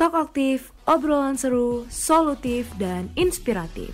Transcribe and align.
Talk 0.00 0.16
aktif, 0.16 0.72
obrolan 0.88 1.36
seru, 1.36 1.84
solutif, 1.92 2.72
dan 2.80 3.12
inspiratif. 3.20 3.92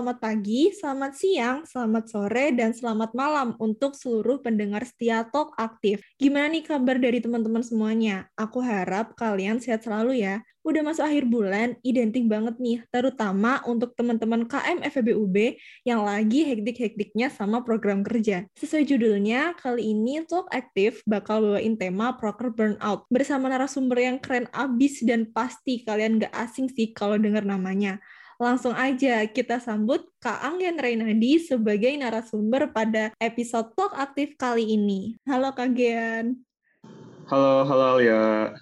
Selamat 0.00 0.16
pagi, 0.16 0.72
selamat 0.72 1.12
siang, 1.12 1.56
selamat 1.68 2.04
sore, 2.08 2.56
dan 2.56 2.72
selamat 2.72 3.12
malam 3.12 3.52
untuk 3.60 3.92
seluruh 3.92 4.40
pendengar 4.40 4.80
setia 4.88 5.28
Talk 5.28 5.52
Aktif. 5.60 6.00
Gimana 6.16 6.48
nih 6.48 6.64
kabar 6.64 6.96
dari 6.96 7.20
teman-teman 7.20 7.60
semuanya? 7.60 8.24
Aku 8.32 8.64
harap 8.64 9.12
kalian 9.12 9.60
sehat 9.60 9.84
selalu 9.84 10.24
ya. 10.24 10.40
Udah 10.64 10.80
masuk 10.80 11.04
akhir 11.04 11.28
bulan, 11.28 11.76
identik 11.84 12.24
banget 12.32 12.56
nih, 12.56 12.80
terutama 12.88 13.60
untuk 13.68 13.92
teman-teman 13.92 14.48
KM 14.48 14.80
FEBUB 14.88 15.36
yang 15.84 16.00
lagi 16.00 16.48
hektik-hektiknya 16.48 17.28
sama 17.28 17.60
program 17.60 18.00
kerja. 18.00 18.48
Sesuai 18.56 18.88
judulnya, 18.88 19.52
kali 19.60 19.92
ini 19.92 20.24
Talk 20.24 20.48
Aktif 20.48 21.04
bakal 21.04 21.44
bawain 21.44 21.76
tema 21.76 22.16
Proker 22.16 22.56
Burnout 22.56 23.04
bersama 23.12 23.52
narasumber 23.52 24.00
yang 24.00 24.16
keren 24.16 24.48
abis 24.56 25.04
dan 25.04 25.28
pasti 25.28 25.84
kalian 25.84 26.24
gak 26.24 26.32
asing 26.32 26.72
sih 26.72 26.88
kalau 26.96 27.20
dengar 27.20 27.44
namanya. 27.44 28.00
Langsung 28.40 28.72
aja 28.72 29.28
kita 29.28 29.60
sambut 29.60 30.00
Kak 30.16 30.40
Anggen 30.40 30.80
Reynadi 30.80 31.36
sebagai 31.44 31.92
narasumber 31.92 32.72
pada 32.72 33.12
episode 33.20 33.76
Talk 33.76 33.92
Aktif 33.92 34.32
kali 34.40 34.80
ini. 34.80 35.20
Halo 35.28 35.52
Kak 35.52 35.76
Gian. 35.76 36.40
Halo, 37.28 37.68
halo 37.68 38.00
ya. 38.00 38.56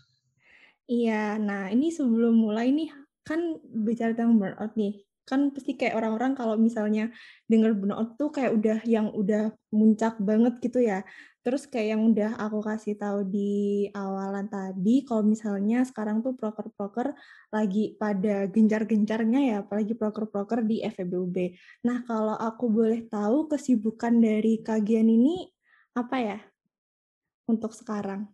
Iya, 0.91 1.39
nah 1.39 1.71
ini 1.71 1.95
sebelum 1.95 2.43
mulai 2.43 2.75
nih, 2.75 2.91
kan 3.23 3.39
bicara 3.71 4.19
tentang 4.19 4.43
burnout 4.43 4.75
nih, 4.75 5.07
kan 5.23 5.55
pasti 5.55 5.79
kayak 5.79 5.95
orang-orang 5.95 6.35
kalau 6.35 6.59
misalnya 6.59 7.15
dengar 7.47 7.71
burnout 7.79 8.19
tuh 8.19 8.35
kayak 8.35 8.59
udah 8.59 8.83
yang 8.83 9.15
udah 9.15 9.55
muncak 9.71 10.19
banget 10.19 10.59
gitu 10.59 10.83
ya. 10.83 11.07
Terus 11.49 11.65
kayak 11.65 11.97
yang 11.97 12.13
udah 12.13 12.37
aku 12.37 12.61
kasih 12.61 13.01
tahu 13.01 13.25
di 13.25 13.89
awalan 13.97 14.53
tadi, 14.53 15.01
kalau 15.01 15.25
misalnya 15.25 15.81
sekarang 15.81 16.21
tuh 16.21 16.37
proker-proker 16.37 17.17
lagi 17.49 17.97
pada 17.97 18.45
gencar-gencarnya 18.53 19.41
ya, 19.41 19.57
apalagi 19.65 19.97
proker-proker 19.97 20.61
di 20.61 20.85
FEBUB. 20.85 21.57
Nah, 21.89 22.05
kalau 22.05 22.37
aku 22.37 22.69
boleh 22.69 23.09
tahu 23.09 23.49
kesibukan 23.49 24.21
dari 24.21 24.61
kagian 24.61 25.09
ini 25.09 25.49
apa 25.97 26.17
ya 26.21 26.39
untuk 27.49 27.73
sekarang? 27.73 28.29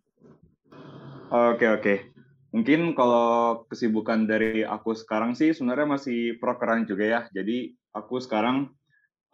Oke, 1.31 1.71
oke. 1.71 2.11
Mungkin 2.51 2.99
kalau 2.99 3.63
kesibukan 3.71 4.27
dari 4.27 4.67
aku 4.67 4.91
sekarang 4.91 5.39
sih 5.39 5.55
sebenarnya 5.55 5.87
masih 5.87 6.35
prokeran 6.35 6.83
juga 6.83 7.07
ya. 7.07 7.21
Jadi 7.31 7.79
aku 7.95 8.19
sekarang 8.19 8.75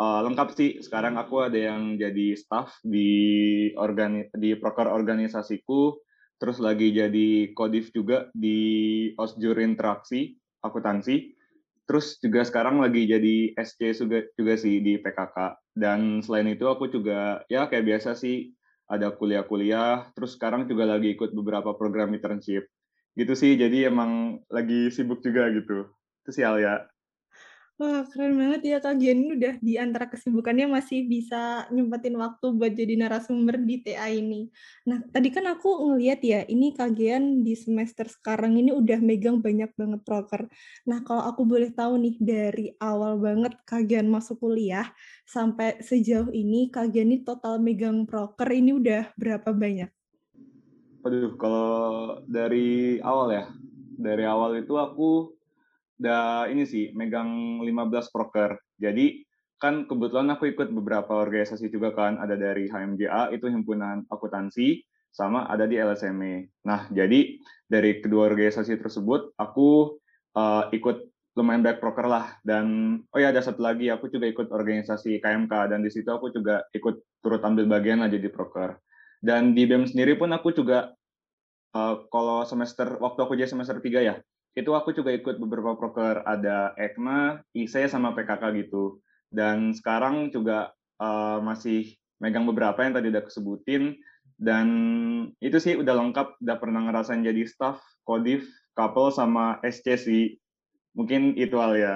uh, 0.01 0.19
lengkap 0.25 0.49
sih. 0.57 0.71
Sekarang 0.81 1.21
aku 1.21 1.45
ada 1.45 1.57
yang 1.57 2.01
jadi 2.01 2.33
staff 2.33 2.81
di 2.81 3.69
organi 3.77 4.33
di 4.33 4.57
proker 4.57 4.89
organisasiku, 4.89 6.01
terus 6.41 6.57
lagi 6.57 6.89
jadi 6.89 7.53
kodif 7.53 7.93
juga 7.93 8.33
di 8.33 9.13
osjur 9.21 9.61
interaksi 9.61 10.33
akuntansi. 10.65 11.37
Terus 11.85 12.17
juga 12.23 12.41
sekarang 12.47 12.79
lagi 12.79 13.03
jadi 13.03 13.51
SC 13.59 14.07
juga 14.07 14.23
juga 14.33 14.53
sih 14.55 14.79
di 14.81 14.97
PKK. 14.97 15.59
Dan 15.75 16.23
selain 16.23 16.49
itu 16.49 16.65
aku 16.65 16.87
juga 16.87 17.43
ya 17.51 17.67
kayak 17.67 17.83
biasa 17.83 18.15
sih 18.15 18.55
ada 18.87 19.11
kuliah-kuliah. 19.11 20.07
Terus 20.15 20.39
sekarang 20.39 20.71
juga 20.71 20.87
lagi 20.87 21.13
ikut 21.13 21.35
beberapa 21.35 21.75
program 21.75 22.15
internship. 22.15 22.63
Gitu 23.11 23.33
sih. 23.35 23.59
Jadi 23.59 23.91
emang 23.91 24.39
lagi 24.47 24.87
sibuk 24.87 25.19
juga 25.19 25.51
gitu. 25.51 25.91
Itu 26.23 26.31
sih 26.31 26.47
Alia. 26.47 26.90
Wah, 27.81 28.05
keren 28.05 28.37
banget 28.37 28.61
ya 28.61 28.77
Kak 28.77 29.01
Gian 29.01 29.25
udah 29.25 29.57
di 29.57 29.73
antara 29.73 30.05
kesibukannya 30.05 30.69
masih 30.69 31.01
bisa 31.01 31.65
nyempetin 31.73 32.13
waktu 32.13 32.53
buat 32.53 32.77
jadi 32.77 32.93
narasumber 32.93 33.57
di 33.57 33.81
TA 33.81 34.05
ini. 34.05 34.53
Nah, 34.85 35.01
tadi 35.09 35.33
kan 35.33 35.49
aku 35.49 35.89
ngeliat 35.89 36.21
ya, 36.21 36.45
ini 36.45 36.77
Kak 36.77 36.93
Gian 36.93 37.41
di 37.41 37.57
semester 37.57 38.05
sekarang 38.05 38.53
ini 38.61 38.69
udah 38.69 39.01
megang 39.01 39.41
banyak 39.41 39.73
banget 39.73 39.97
proker. 40.05 40.45
Nah, 40.85 41.01
kalau 41.01 41.25
aku 41.25 41.41
boleh 41.41 41.73
tahu 41.73 41.97
nih, 41.97 42.21
dari 42.21 42.69
awal 42.77 43.17
banget 43.17 43.57
Kak 43.65 43.89
Gian 43.89 44.13
masuk 44.13 44.37
kuliah, 44.45 44.85
sampai 45.25 45.81
sejauh 45.81 46.29
ini 46.29 46.69
Kak 46.69 46.93
Gian 46.93 47.09
ini 47.09 47.25
total 47.25 47.57
megang 47.57 48.05
proker 48.05 48.45
ini 48.53 48.77
udah 48.77 49.09
berapa 49.17 49.49
banyak? 49.57 49.89
Aduh, 51.01 51.33
kalau 51.33 51.73
dari 52.29 53.01
awal 53.01 53.33
ya, 53.33 53.49
dari 53.97 54.21
awal 54.29 54.61
itu 54.61 54.77
aku 54.77 55.40
udah 56.01 56.49
ini 56.49 56.65
sih 56.65 56.89
megang 56.97 57.61
15 57.61 58.09
proker. 58.09 58.57
Jadi 58.81 59.21
kan 59.61 59.85
kebetulan 59.85 60.33
aku 60.33 60.49
ikut 60.49 60.73
beberapa 60.73 61.21
organisasi 61.21 61.69
juga 61.69 61.93
kan, 61.93 62.17
ada 62.17 62.33
dari 62.33 62.65
HMJA 62.65 63.29
itu 63.29 63.45
himpunan 63.45 64.01
akuntansi 64.09 64.81
sama 65.13 65.45
ada 65.45 65.69
di 65.69 65.77
LSME. 65.77 66.65
Nah, 66.65 66.89
jadi 66.89 67.37
dari 67.69 68.01
kedua 68.01 68.33
organisasi 68.33 68.81
tersebut 68.81 69.37
aku 69.37 70.01
uh, 70.33 70.65
ikut 70.73 71.05
lumayan 71.37 71.63
banyak 71.63 71.79
proker 71.79 72.11
lah 72.11 72.35
dan 72.43 72.97
oh 73.07 73.19
ya 73.21 73.31
ada 73.31 73.39
satu 73.39 73.63
lagi 73.63 73.87
aku 73.87 74.11
juga 74.11 74.27
ikut 74.27 74.51
organisasi 74.51 75.23
KMK 75.23 75.71
dan 75.71 75.79
di 75.79 75.87
situ 75.87 76.11
aku 76.11 76.27
juga 76.27 76.59
ikut 76.75 77.23
turut 77.23 77.39
ambil 77.45 77.69
bagian 77.69 78.01
lah 78.01 78.09
jadi 78.09 78.27
proker. 78.33 78.81
Dan 79.21 79.53
di 79.53 79.69
BEM 79.69 79.85
sendiri 79.85 80.17
pun 80.17 80.33
aku 80.33 80.49
juga 80.49 80.97
uh, 81.77 81.95
kalau 82.09 82.41
semester 82.49 82.97
waktu 82.97 83.19
aku 83.21 83.37
jadi 83.37 83.53
semester 83.53 83.77
3 83.77 84.01
ya, 84.01 84.17
itu 84.51 84.71
aku 84.75 84.91
juga 84.91 85.15
ikut 85.15 85.39
beberapa 85.39 85.79
proker 85.79 86.27
ada 86.27 86.75
EKMA, 86.75 87.39
ISE 87.55 87.87
sama 87.87 88.11
PKK 88.11 88.67
gitu. 88.67 88.99
Dan 89.31 89.71
sekarang 89.71 90.27
juga 90.27 90.75
uh, 90.99 91.39
masih 91.39 91.95
megang 92.19 92.43
beberapa 92.43 92.83
yang 92.83 92.93
tadi 92.93 93.07
udah 93.09 93.23
kesebutin 93.23 93.95
dan 94.41 94.67
itu 95.39 95.57
sih 95.61 95.77
udah 95.79 95.95
lengkap, 95.95 96.41
udah 96.43 96.57
pernah 96.59 96.81
ngerasain 96.89 97.23
jadi 97.23 97.47
staff, 97.47 97.79
kodif, 98.03 98.43
couple 98.75 99.13
sama 99.13 99.61
SC 99.63 99.95
sih. 99.95 100.23
Mungkin 100.97 101.39
itu 101.39 101.55
hal 101.55 101.77
ya. 101.79 101.95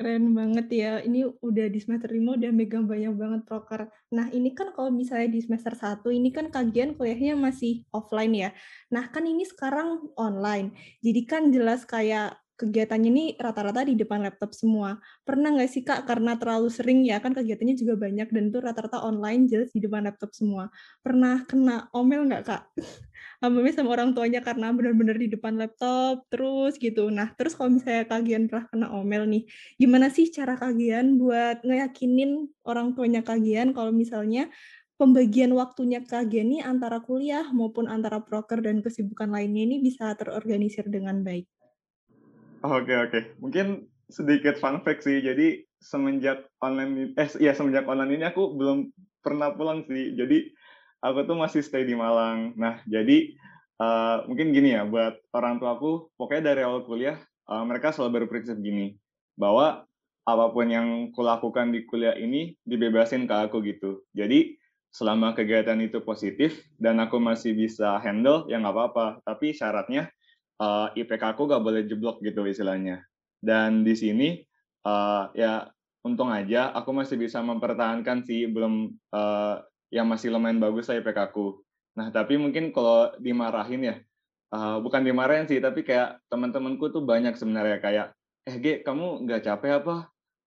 Keren 0.00 0.32
banget 0.32 0.72
ya. 0.72 0.92
Ini 1.04 1.28
udah 1.44 1.68
di 1.68 1.76
semester 1.76 2.08
5 2.08 2.40
udah 2.40 2.48
megang 2.56 2.88
banyak 2.88 3.12
banget 3.20 3.44
proker. 3.44 3.92
Nah, 4.16 4.32
ini 4.32 4.56
kan 4.56 4.72
kalau 4.72 4.88
misalnya 4.88 5.28
di 5.28 5.44
semester 5.44 5.76
1 5.76 6.08
ini 6.08 6.32
kan 6.32 6.48
kajian 6.48 6.96
kuliahnya 6.96 7.36
masih 7.36 7.84
offline 7.92 8.32
ya. 8.32 8.50
Nah, 8.88 9.12
kan 9.12 9.28
ini 9.28 9.44
sekarang 9.44 10.08
online. 10.16 10.72
Jadi 11.04 11.20
kan 11.28 11.52
jelas 11.52 11.84
kayak 11.84 12.32
kegiatannya 12.60 13.08
ini 13.08 13.24
rata-rata 13.40 13.88
di 13.88 13.96
depan 13.96 14.20
laptop 14.20 14.52
semua. 14.52 15.00
Pernah 15.24 15.56
nggak 15.56 15.70
sih 15.72 15.80
Kak, 15.80 16.04
karena 16.04 16.36
terlalu 16.36 16.68
sering 16.68 17.00
ya, 17.08 17.16
kan 17.24 17.32
kegiatannya 17.32 17.72
juga 17.80 17.96
banyak 17.96 18.28
dan 18.28 18.52
itu 18.52 18.60
rata-rata 18.60 19.00
online 19.00 19.48
jelas 19.48 19.72
di 19.72 19.80
depan 19.80 20.04
laptop 20.04 20.36
semua. 20.36 20.68
Pernah 21.00 21.48
kena 21.48 21.88
omel 21.96 22.28
nggak 22.28 22.44
Kak? 22.44 22.62
Ambilnya 23.44 23.72
sama 23.72 23.96
orang 23.96 24.12
tuanya 24.12 24.44
karena 24.44 24.68
benar-benar 24.68 25.16
di 25.16 25.32
depan 25.32 25.56
laptop 25.56 26.28
terus 26.28 26.76
gitu. 26.76 27.08
Nah, 27.08 27.32
terus 27.32 27.56
kalau 27.56 27.72
misalnya 27.72 28.04
kagian 28.04 28.52
pernah 28.52 28.68
kena 28.68 28.86
omel 28.92 29.24
nih, 29.24 29.48
gimana 29.80 30.12
sih 30.12 30.28
cara 30.28 30.60
kagian 30.60 31.16
buat 31.16 31.64
ngeyakinin 31.64 32.52
orang 32.68 32.92
tuanya 32.92 33.24
kagian 33.24 33.72
kalau 33.72 33.96
misalnya 33.96 34.52
pembagian 35.00 35.56
waktunya 35.56 36.04
kagian 36.04 36.52
nih 36.52 36.60
antara 36.60 37.00
kuliah 37.00 37.48
maupun 37.56 37.88
antara 37.88 38.20
proker 38.20 38.60
dan 38.60 38.84
kesibukan 38.84 39.32
lainnya 39.32 39.64
ini 39.64 39.80
bisa 39.80 40.12
terorganisir 40.12 40.84
dengan 40.92 41.24
baik? 41.24 41.48
Oke 42.60 42.92
oke, 42.92 43.40
mungkin 43.40 43.88
sedikit 44.12 44.60
fun 44.60 44.84
fact 44.84 45.08
sih. 45.08 45.24
Jadi 45.24 45.64
semenjak 45.80 46.44
online 46.60 47.16
eh 47.16 47.28
ya 47.40 47.56
semenjak 47.56 47.88
online 47.88 48.20
ini 48.20 48.24
aku 48.28 48.52
belum 48.52 48.92
pernah 49.24 49.56
pulang 49.56 49.88
sih. 49.88 50.12
Jadi 50.12 50.52
aku 51.00 51.24
tuh 51.24 51.40
masih 51.40 51.64
stay 51.64 51.88
di 51.88 51.96
Malang. 51.96 52.52
Nah 52.60 52.84
jadi 52.84 53.32
uh, 53.80 54.28
mungkin 54.28 54.52
gini 54.52 54.76
ya 54.76 54.84
buat 54.84 55.16
orang 55.32 55.56
tua 55.56 55.80
aku, 55.80 56.12
pokoknya 56.20 56.52
dari 56.52 56.60
awal 56.68 56.84
kuliah 56.84 57.16
uh, 57.48 57.64
mereka 57.64 57.96
selalu 57.96 58.28
berprinsip 58.28 58.60
gini 58.60 58.92
bahwa 59.40 59.88
apa 60.28 60.46
pun 60.52 60.68
yang 60.68 60.88
kulakukan 61.16 61.72
di 61.72 61.88
kuliah 61.88 62.12
ini 62.12 62.60
dibebasin 62.68 63.24
ke 63.24 63.34
aku 63.48 63.64
gitu. 63.64 64.04
Jadi 64.12 64.60
selama 64.92 65.32
kegiatan 65.32 65.80
itu 65.80 66.04
positif 66.04 66.60
dan 66.76 67.00
aku 67.00 67.16
masih 67.16 67.56
bisa 67.56 67.96
handle 68.04 68.44
ya 68.52 68.60
nggak 68.60 68.76
apa-apa. 68.76 69.06
Tapi 69.24 69.56
syaratnya 69.56 70.12
uh, 70.60 70.92
eh, 70.92 71.02
IPK 71.02 71.34
aku 71.34 71.48
gak 71.48 71.64
boleh 71.64 71.88
jeblok 71.88 72.20
gitu 72.20 72.44
istilahnya. 72.44 73.02
Dan 73.40 73.82
di 73.82 73.96
sini 73.96 74.28
uh, 74.84 75.32
ya 75.32 75.64
untung 76.04 76.28
aja 76.32 76.72
aku 76.76 76.92
masih 76.92 77.16
bisa 77.16 77.40
mempertahankan 77.40 78.24
sih 78.24 78.48
belum 78.48 78.92
uh, 79.12 79.64
yang 79.90 80.06
masih 80.06 80.30
lumayan 80.30 80.60
bagus 80.60 80.86
lah 80.92 81.00
IPK 81.00 81.32
aku. 81.32 81.64
Nah 81.96 82.12
tapi 82.12 82.36
mungkin 82.36 82.70
kalau 82.70 83.10
dimarahin 83.18 83.82
ya 83.82 83.96
uh, 84.52 84.78
bukan 84.78 85.02
dimarahin 85.02 85.48
sih 85.48 85.58
tapi 85.58 85.82
kayak 85.82 86.20
teman-temanku 86.28 86.92
tuh 86.92 87.02
banyak 87.02 87.34
sebenarnya 87.34 87.80
kayak 87.82 88.06
eh 88.48 88.56
G 88.60 88.66
kamu 88.84 89.26
nggak 89.26 89.42
capek 89.48 89.72
apa? 89.82 89.96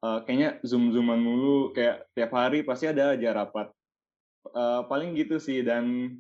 Uh, 0.04 0.20
kayaknya 0.28 0.60
zoom 0.68 0.92
zooman 0.92 1.22
mulu 1.22 1.72
kayak 1.72 2.04
tiap 2.12 2.36
hari 2.36 2.62
pasti 2.62 2.92
ada 2.92 3.16
aja 3.16 3.32
rapat. 3.32 3.72
Uh, 4.44 4.84
paling 4.92 5.16
gitu 5.16 5.40
sih 5.40 5.64
dan 5.64 6.12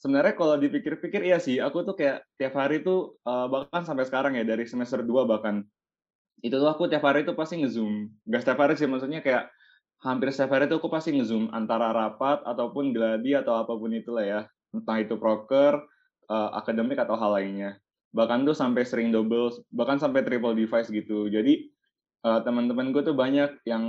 sebenarnya 0.00 0.34
kalau 0.36 0.56
dipikir-pikir 0.60 1.24
iya 1.24 1.38
sih, 1.40 1.60
aku 1.60 1.82
tuh 1.86 1.96
kayak 1.96 2.24
tiap 2.36 2.54
hari 2.56 2.84
tuh 2.84 3.16
uh, 3.24 3.48
bahkan 3.48 3.82
sampai 3.84 4.04
sekarang 4.04 4.36
ya 4.36 4.44
dari 4.44 4.68
semester 4.68 5.00
2 5.00 5.24
bahkan 5.24 5.64
itu 6.44 6.52
tuh 6.52 6.68
aku 6.68 6.86
tiap 6.86 7.04
hari 7.04 7.24
tuh 7.24 7.32
pasti 7.32 7.60
ngezoom. 7.64 8.12
Gak 8.28 8.44
setiap 8.44 8.60
hari 8.60 8.76
sih 8.76 8.84
maksudnya 8.84 9.24
kayak 9.24 9.48
hampir 10.04 10.28
setiap 10.28 10.52
hari 10.52 10.68
tuh 10.68 10.76
aku 10.78 10.92
pasti 10.92 11.16
ngezoom 11.16 11.48
antara 11.50 11.90
rapat 11.96 12.44
ataupun 12.44 12.92
gladi 12.92 13.32
atau 13.32 13.56
apa 13.56 13.72
pun 13.72 13.88
itulah 13.96 14.24
ya. 14.24 14.40
Entah 14.76 15.00
itu 15.00 15.16
proker, 15.16 15.80
uh, 16.28 16.50
akademik 16.60 17.00
atau 17.00 17.16
hal 17.16 17.40
lainnya. 17.40 17.80
Bahkan 18.12 18.44
tuh 18.44 18.52
sampai 18.52 18.84
sering 18.84 19.08
double, 19.08 19.64
bahkan 19.72 19.96
sampai 19.96 20.20
triple 20.28 20.52
device 20.52 20.92
gitu. 20.92 21.32
Jadi 21.32 21.72
uh, 22.28 22.44
teman-teman 22.44 22.92
gue 22.92 23.00
tuh 23.00 23.16
banyak 23.16 23.64
yang 23.64 23.84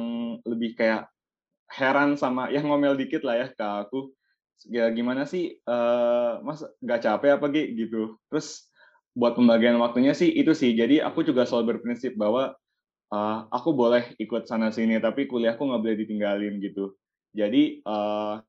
lebih 0.48 0.80
kayak 0.80 1.12
heran 1.68 2.16
sama 2.16 2.48
yang 2.56 2.68
ngomel 2.72 2.96
dikit 2.96 3.28
lah 3.28 3.44
ya 3.44 3.48
ke 3.52 3.68
aku 3.88 4.17
ya 4.66 4.90
gimana 4.90 5.30
sih 5.30 5.54
uh, 5.70 6.42
mas 6.42 6.66
nggak 6.82 7.02
capek 7.06 7.32
apa 7.38 7.46
gitu. 7.54 8.18
Terus 8.32 8.66
buat 9.14 9.38
pembagian 9.38 9.78
waktunya 9.78 10.18
sih 10.18 10.30
itu 10.34 10.54
sih. 10.58 10.74
Jadi 10.74 11.02
aku 11.02 11.22
juga 11.22 11.46
selalu 11.46 11.78
berprinsip 11.78 12.18
bahwa 12.18 12.58
uh, 13.14 13.40
aku 13.54 13.74
boleh 13.74 14.18
ikut 14.18 14.50
sana 14.50 14.74
sini 14.74 14.98
tapi 14.98 15.30
kuliahku 15.30 15.62
nggak 15.62 15.82
boleh 15.82 15.98
ditinggalin 15.98 16.58
gitu. 16.62 16.98
Jadi 17.38 17.86
uh, 17.86 18.42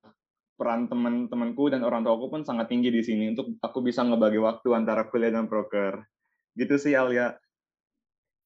peran 0.58 0.90
teman-temanku 0.90 1.70
dan 1.70 1.86
orang 1.86 2.02
tuaku 2.02 2.34
pun 2.34 2.42
sangat 2.42 2.66
tinggi 2.66 2.90
di 2.90 3.02
sini 3.04 3.30
untuk 3.30 3.54
aku 3.62 3.78
bisa 3.78 4.02
ngebagi 4.02 4.42
waktu 4.42 4.68
antara 4.74 5.06
kuliah 5.06 5.30
dan 5.30 5.46
proker. 5.46 6.02
Gitu 6.58 6.74
sih 6.76 6.98
Alia 6.98 7.38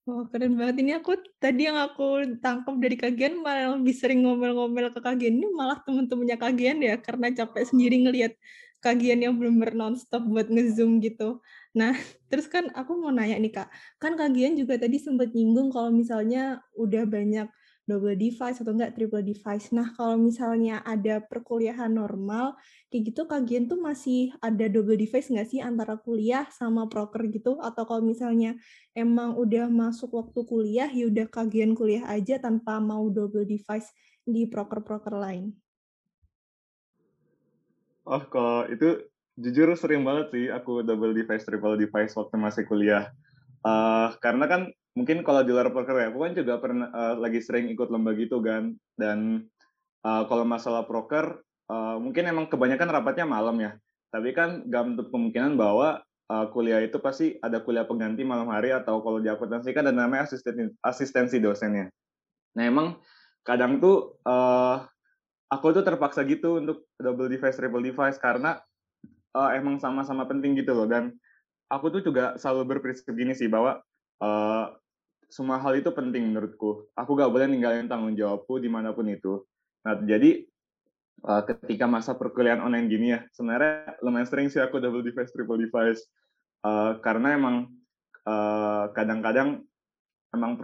Wah, 0.07 0.27
keren 0.35 0.59
banget. 0.59 0.83
Ini 0.83 0.93
aku 0.99 1.15
tadi 1.39 1.71
yang 1.71 1.79
aku 1.79 2.27
tangkap 2.43 2.75
dari 2.83 2.99
kagian 2.99 3.39
malah 3.39 3.79
lebih 3.79 3.95
sering 3.95 4.27
ngomel-ngomel 4.27 4.91
ke 4.91 4.99
kagian 4.99 5.39
ini 5.39 5.47
malah 5.55 5.79
temen-temennya 5.87 6.37
kagian 6.43 6.83
ya, 6.83 6.99
karena 6.99 7.31
capek 7.31 7.63
sendiri 7.71 8.03
ngelihat 8.03 8.35
kagian 8.83 9.23
yang 9.23 9.39
belum 9.39 9.63
nonstop 9.79 10.27
buat 10.27 10.51
nge-Zoom 10.51 10.99
gitu. 11.07 11.39
Nah, 11.79 11.95
terus 12.31 12.51
kan 12.51 12.67
aku 12.75 12.99
mau 12.99 13.15
nanya 13.15 13.39
nih 13.39 13.55
Kak, 13.55 13.69
kan 14.03 14.19
kagian 14.19 14.59
juga 14.59 14.75
tadi 14.83 14.99
sempat 14.99 15.31
nyinggung 15.39 15.71
kalau 15.71 15.95
misalnya 15.95 16.67
udah 16.75 17.07
banyak 17.07 17.47
double 17.83 18.15
device 18.15 18.63
atau 18.63 18.73
enggak 18.73 18.95
triple 18.95 19.25
device. 19.27 19.75
Nah, 19.75 19.91
kalau 19.99 20.15
misalnya 20.15 20.81
ada 20.87 21.19
perkuliahan 21.19 21.91
normal, 21.91 22.55
kayak 22.89 23.11
gitu 23.11 23.27
kagian 23.27 23.67
tuh 23.67 23.83
masih 23.83 24.31
ada 24.39 24.71
double 24.71 24.95
device 24.95 25.29
nggak 25.31 25.49
sih 25.51 25.59
antara 25.59 25.99
kuliah 25.99 26.47
sama 26.55 26.87
proker 26.87 27.27
gitu? 27.29 27.59
Atau 27.59 27.85
kalau 27.85 28.03
misalnya 28.07 28.55
emang 28.95 29.35
udah 29.35 29.67
masuk 29.67 30.15
waktu 30.15 30.41
kuliah, 30.47 30.91
ya 30.91 31.11
udah 31.11 31.27
kagian 31.27 31.75
kuliah 31.75 32.07
aja 32.07 32.39
tanpa 32.39 32.79
mau 32.79 33.11
double 33.11 33.45
device 33.45 33.91
di 34.23 34.47
proker-proker 34.47 35.19
lain? 35.19 35.51
Oh, 38.07 38.23
kalau 38.27 38.67
itu 38.67 39.07
jujur 39.39 39.75
sering 39.79 40.03
banget 40.03 40.27
sih 40.35 40.47
aku 40.51 40.83
double 40.87 41.15
device, 41.15 41.47
triple 41.47 41.79
device 41.79 42.15
waktu 42.15 42.37
masih 42.39 42.63
kuliah. 42.67 43.11
Uh, 43.63 44.11
karena 44.19 44.51
kan 44.51 44.63
mungkin 44.93 45.25
kalau 45.25 45.41
di 45.45 45.51
luar 45.53 45.73
proker 45.73 45.97
ya, 45.97 46.07
aku 46.13 46.19
kan 46.21 46.33
juga 46.37 46.55
pernah 46.61 46.89
uh, 46.93 47.15
lagi 47.17 47.41
sering 47.41 47.69
ikut 47.73 47.89
lomba 47.89 48.13
gitu 48.17 48.41
kan. 48.45 48.77
Dan 48.97 49.49
uh, 50.05 50.23
kalau 50.29 50.45
masalah 50.45 50.85
proker, 50.85 51.41
uh, 51.73 51.97
mungkin 51.97 52.29
emang 52.29 52.47
kebanyakan 52.49 52.89
rapatnya 52.93 53.27
malam 53.29 53.57
ya. 53.61 53.73
Tapi 54.13 54.37
kan 54.37 54.69
gak 54.69 54.83
menutup 54.85 55.09
kemungkinan 55.09 55.57
bahwa 55.57 56.05
uh, 56.29 56.47
kuliah 56.53 56.85
itu 56.85 57.01
pasti 57.01 57.41
ada 57.41 57.61
kuliah 57.65 57.89
pengganti 57.89 58.25
malam 58.25 58.53
hari 58.53 58.73
atau 58.73 59.01
kalau 59.01 59.21
di 59.21 59.33
akuntansi 59.33 59.73
kan 59.73 59.89
ada 59.89 59.97
namanya 59.97 60.29
asisten, 60.29 60.77
asistensi 60.85 61.41
dosennya. 61.41 61.89
Nah 62.57 62.65
emang 62.65 63.01
kadang 63.45 63.81
tuh 63.81 64.21
uh, 64.29 64.85
aku 65.49 65.73
tuh 65.73 65.85
terpaksa 65.85 66.25
gitu 66.29 66.61
untuk 66.61 66.89
double 67.01 67.33
device, 67.33 67.57
triple 67.57 67.85
device 67.85 68.21
karena 68.21 68.61
uh, 69.33 69.51
emang 69.57 69.81
sama-sama 69.81 70.29
penting 70.29 70.57
gitu 70.57 70.77
loh. 70.77 70.85
Dan 70.85 71.17
aku 71.73 71.89
tuh 71.89 72.05
juga 72.05 72.37
selalu 72.37 72.77
berprinsip 72.77 73.09
gini 73.13 73.33
sih 73.33 73.49
bahwa 73.49 73.81
uh, 74.21 74.77
semua 75.33 75.57
hal 75.57 75.81
itu 75.81 75.89
penting 75.89 76.29
menurutku. 76.29 76.93
Aku 76.93 77.17
gak 77.17 77.33
boleh 77.33 77.49
ninggalin 77.49 77.89
tanggung 77.89 78.13
jawabku 78.13 78.61
di 78.61 78.69
mana 78.69 78.93
pun 78.93 79.09
itu. 79.09 79.41
Nah, 79.89 79.97
jadi 80.05 80.45
uh, 81.25 81.41
ketika 81.49 81.89
masa 81.89 82.13
perkuliahan 82.13 82.61
online 82.61 82.87
gini 82.93 83.17
ya, 83.17 83.25
sebenarnya 83.33 83.97
lumayan 84.05 84.29
sering 84.29 84.53
sih 84.53 84.61
aku 84.61 84.77
double 84.77 85.01
device, 85.01 85.33
triple 85.33 85.57
device. 85.57 86.05
Uh, 86.61 87.01
karena 87.01 87.41
emang 87.41 87.73
kadang-kadang 88.95 89.67
uh, 89.67 90.37
emang 90.37 90.55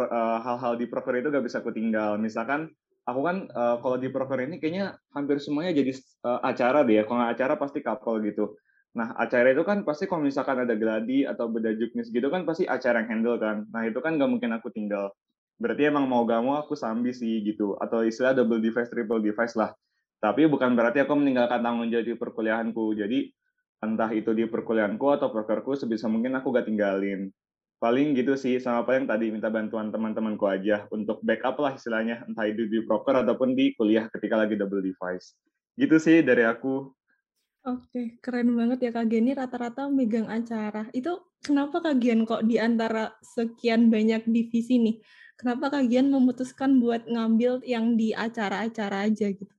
hal-hal 0.44 0.78
di 0.78 0.86
proker 0.86 1.18
itu 1.18 1.32
gak 1.32 1.42
bisa 1.48 1.64
aku 1.64 1.72
tinggal. 1.72 2.20
Misalkan 2.20 2.68
aku 3.08 3.24
kan 3.24 3.48
uh, 3.50 3.80
kalau 3.80 3.96
di 3.96 4.12
proker 4.12 4.44
ini 4.44 4.60
kayaknya 4.60 5.00
hampir 5.16 5.40
semuanya 5.40 5.72
jadi 5.72 5.96
uh, 6.28 6.44
acara 6.44 6.84
deh 6.84 7.00
ya. 7.00 7.08
Kalau 7.08 7.24
acara 7.24 7.56
pasti 7.56 7.80
couple 7.80 8.20
gitu. 8.28 8.52
Nah, 8.96 9.12
acara 9.18 9.52
itu 9.52 9.62
kan 9.66 9.84
pasti 9.84 10.08
kalau 10.08 10.24
misalkan 10.24 10.64
ada 10.64 10.74
gladi 10.78 11.28
atau 11.28 11.50
beda 11.50 11.76
juknis 11.76 12.08
gitu 12.08 12.32
kan 12.32 12.48
pasti 12.48 12.64
acara 12.64 13.04
yang 13.04 13.20
handle 13.20 13.36
kan. 13.36 13.68
Nah, 13.68 13.84
itu 13.84 14.00
kan 14.00 14.16
nggak 14.16 14.30
mungkin 14.30 14.50
aku 14.56 14.72
tinggal. 14.72 15.12
Berarti 15.58 15.90
emang 15.90 16.06
mau 16.06 16.22
gak 16.22 16.40
mau 16.46 16.54
aku 16.62 16.78
sambi 16.78 17.10
sih 17.10 17.42
gitu. 17.42 17.74
Atau 17.82 18.06
istilah 18.06 18.30
double 18.32 18.62
device, 18.62 18.88
triple 18.88 19.18
device 19.18 19.58
lah. 19.58 19.74
Tapi 20.22 20.46
bukan 20.46 20.78
berarti 20.78 21.02
aku 21.02 21.18
meninggalkan 21.18 21.62
tanggung 21.62 21.90
jawab 21.90 22.06
di 22.06 22.14
perkuliahanku. 22.14 22.94
Jadi, 22.94 23.34
entah 23.82 24.10
itu 24.14 24.30
di 24.34 24.46
perkuliahanku 24.46 25.06
atau 25.18 25.34
prokerku, 25.34 25.74
sebisa 25.74 26.06
mungkin 26.06 26.38
aku 26.38 26.54
gak 26.54 26.70
tinggalin. 26.70 27.34
Paling 27.78 28.14
gitu 28.18 28.34
sih, 28.34 28.58
sama 28.58 28.82
apa 28.82 28.98
yang 28.98 29.06
tadi 29.06 29.30
minta 29.30 29.50
bantuan 29.50 29.90
teman-temanku 29.94 30.46
aja 30.50 30.86
untuk 30.90 31.22
backup 31.22 31.58
lah 31.62 31.74
istilahnya, 31.78 32.26
entah 32.26 32.46
itu 32.46 32.66
di 32.66 32.82
proker 32.82 33.22
ataupun 33.22 33.54
di 33.54 33.74
kuliah 33.78 34.10
ketika 34.10 34.34
lagi 34.34 34.58
double 34.58 34.82
device. 34.82 35.34
Gitu 35.78 35.98
sih 36.02 36.22
dari 36.22 36.42
aku. 36.42 36.90
Oke, 37.66 38.16
keren 38.22 38.54
banget 38.54 38.78
ya 38.86 38.90
Kak 38.94 39.10
Geni 39.10 39.34
rata-rata 39.34 39.90
megang 39.90 40.30
acara. 40.30 40.86
Itu 40.94 41.34
kenapa 41.42 41.82
Kak 41.82 41.98
Gian 41.98 42.22
kok 42.22 42.46
di 42.46 42.56
antara 42.56 43.18
sekian 43.20 43.90
banyak 43.90 44.24
divisi 44.30 44.78
nih, 44.78 44.96
kenapa 45.34 45.74
Kak 45.74 45.90
Gian 45.90 46.08
memutuskan 46.08 46.78
buat 46.78 47.04
ngambil 47.10 47.66
yang 47.66 47.98
di 47.98 48.14
acara-acara 48.14 49.10
aja 49.10 49.28
gitu? 49.34 49.52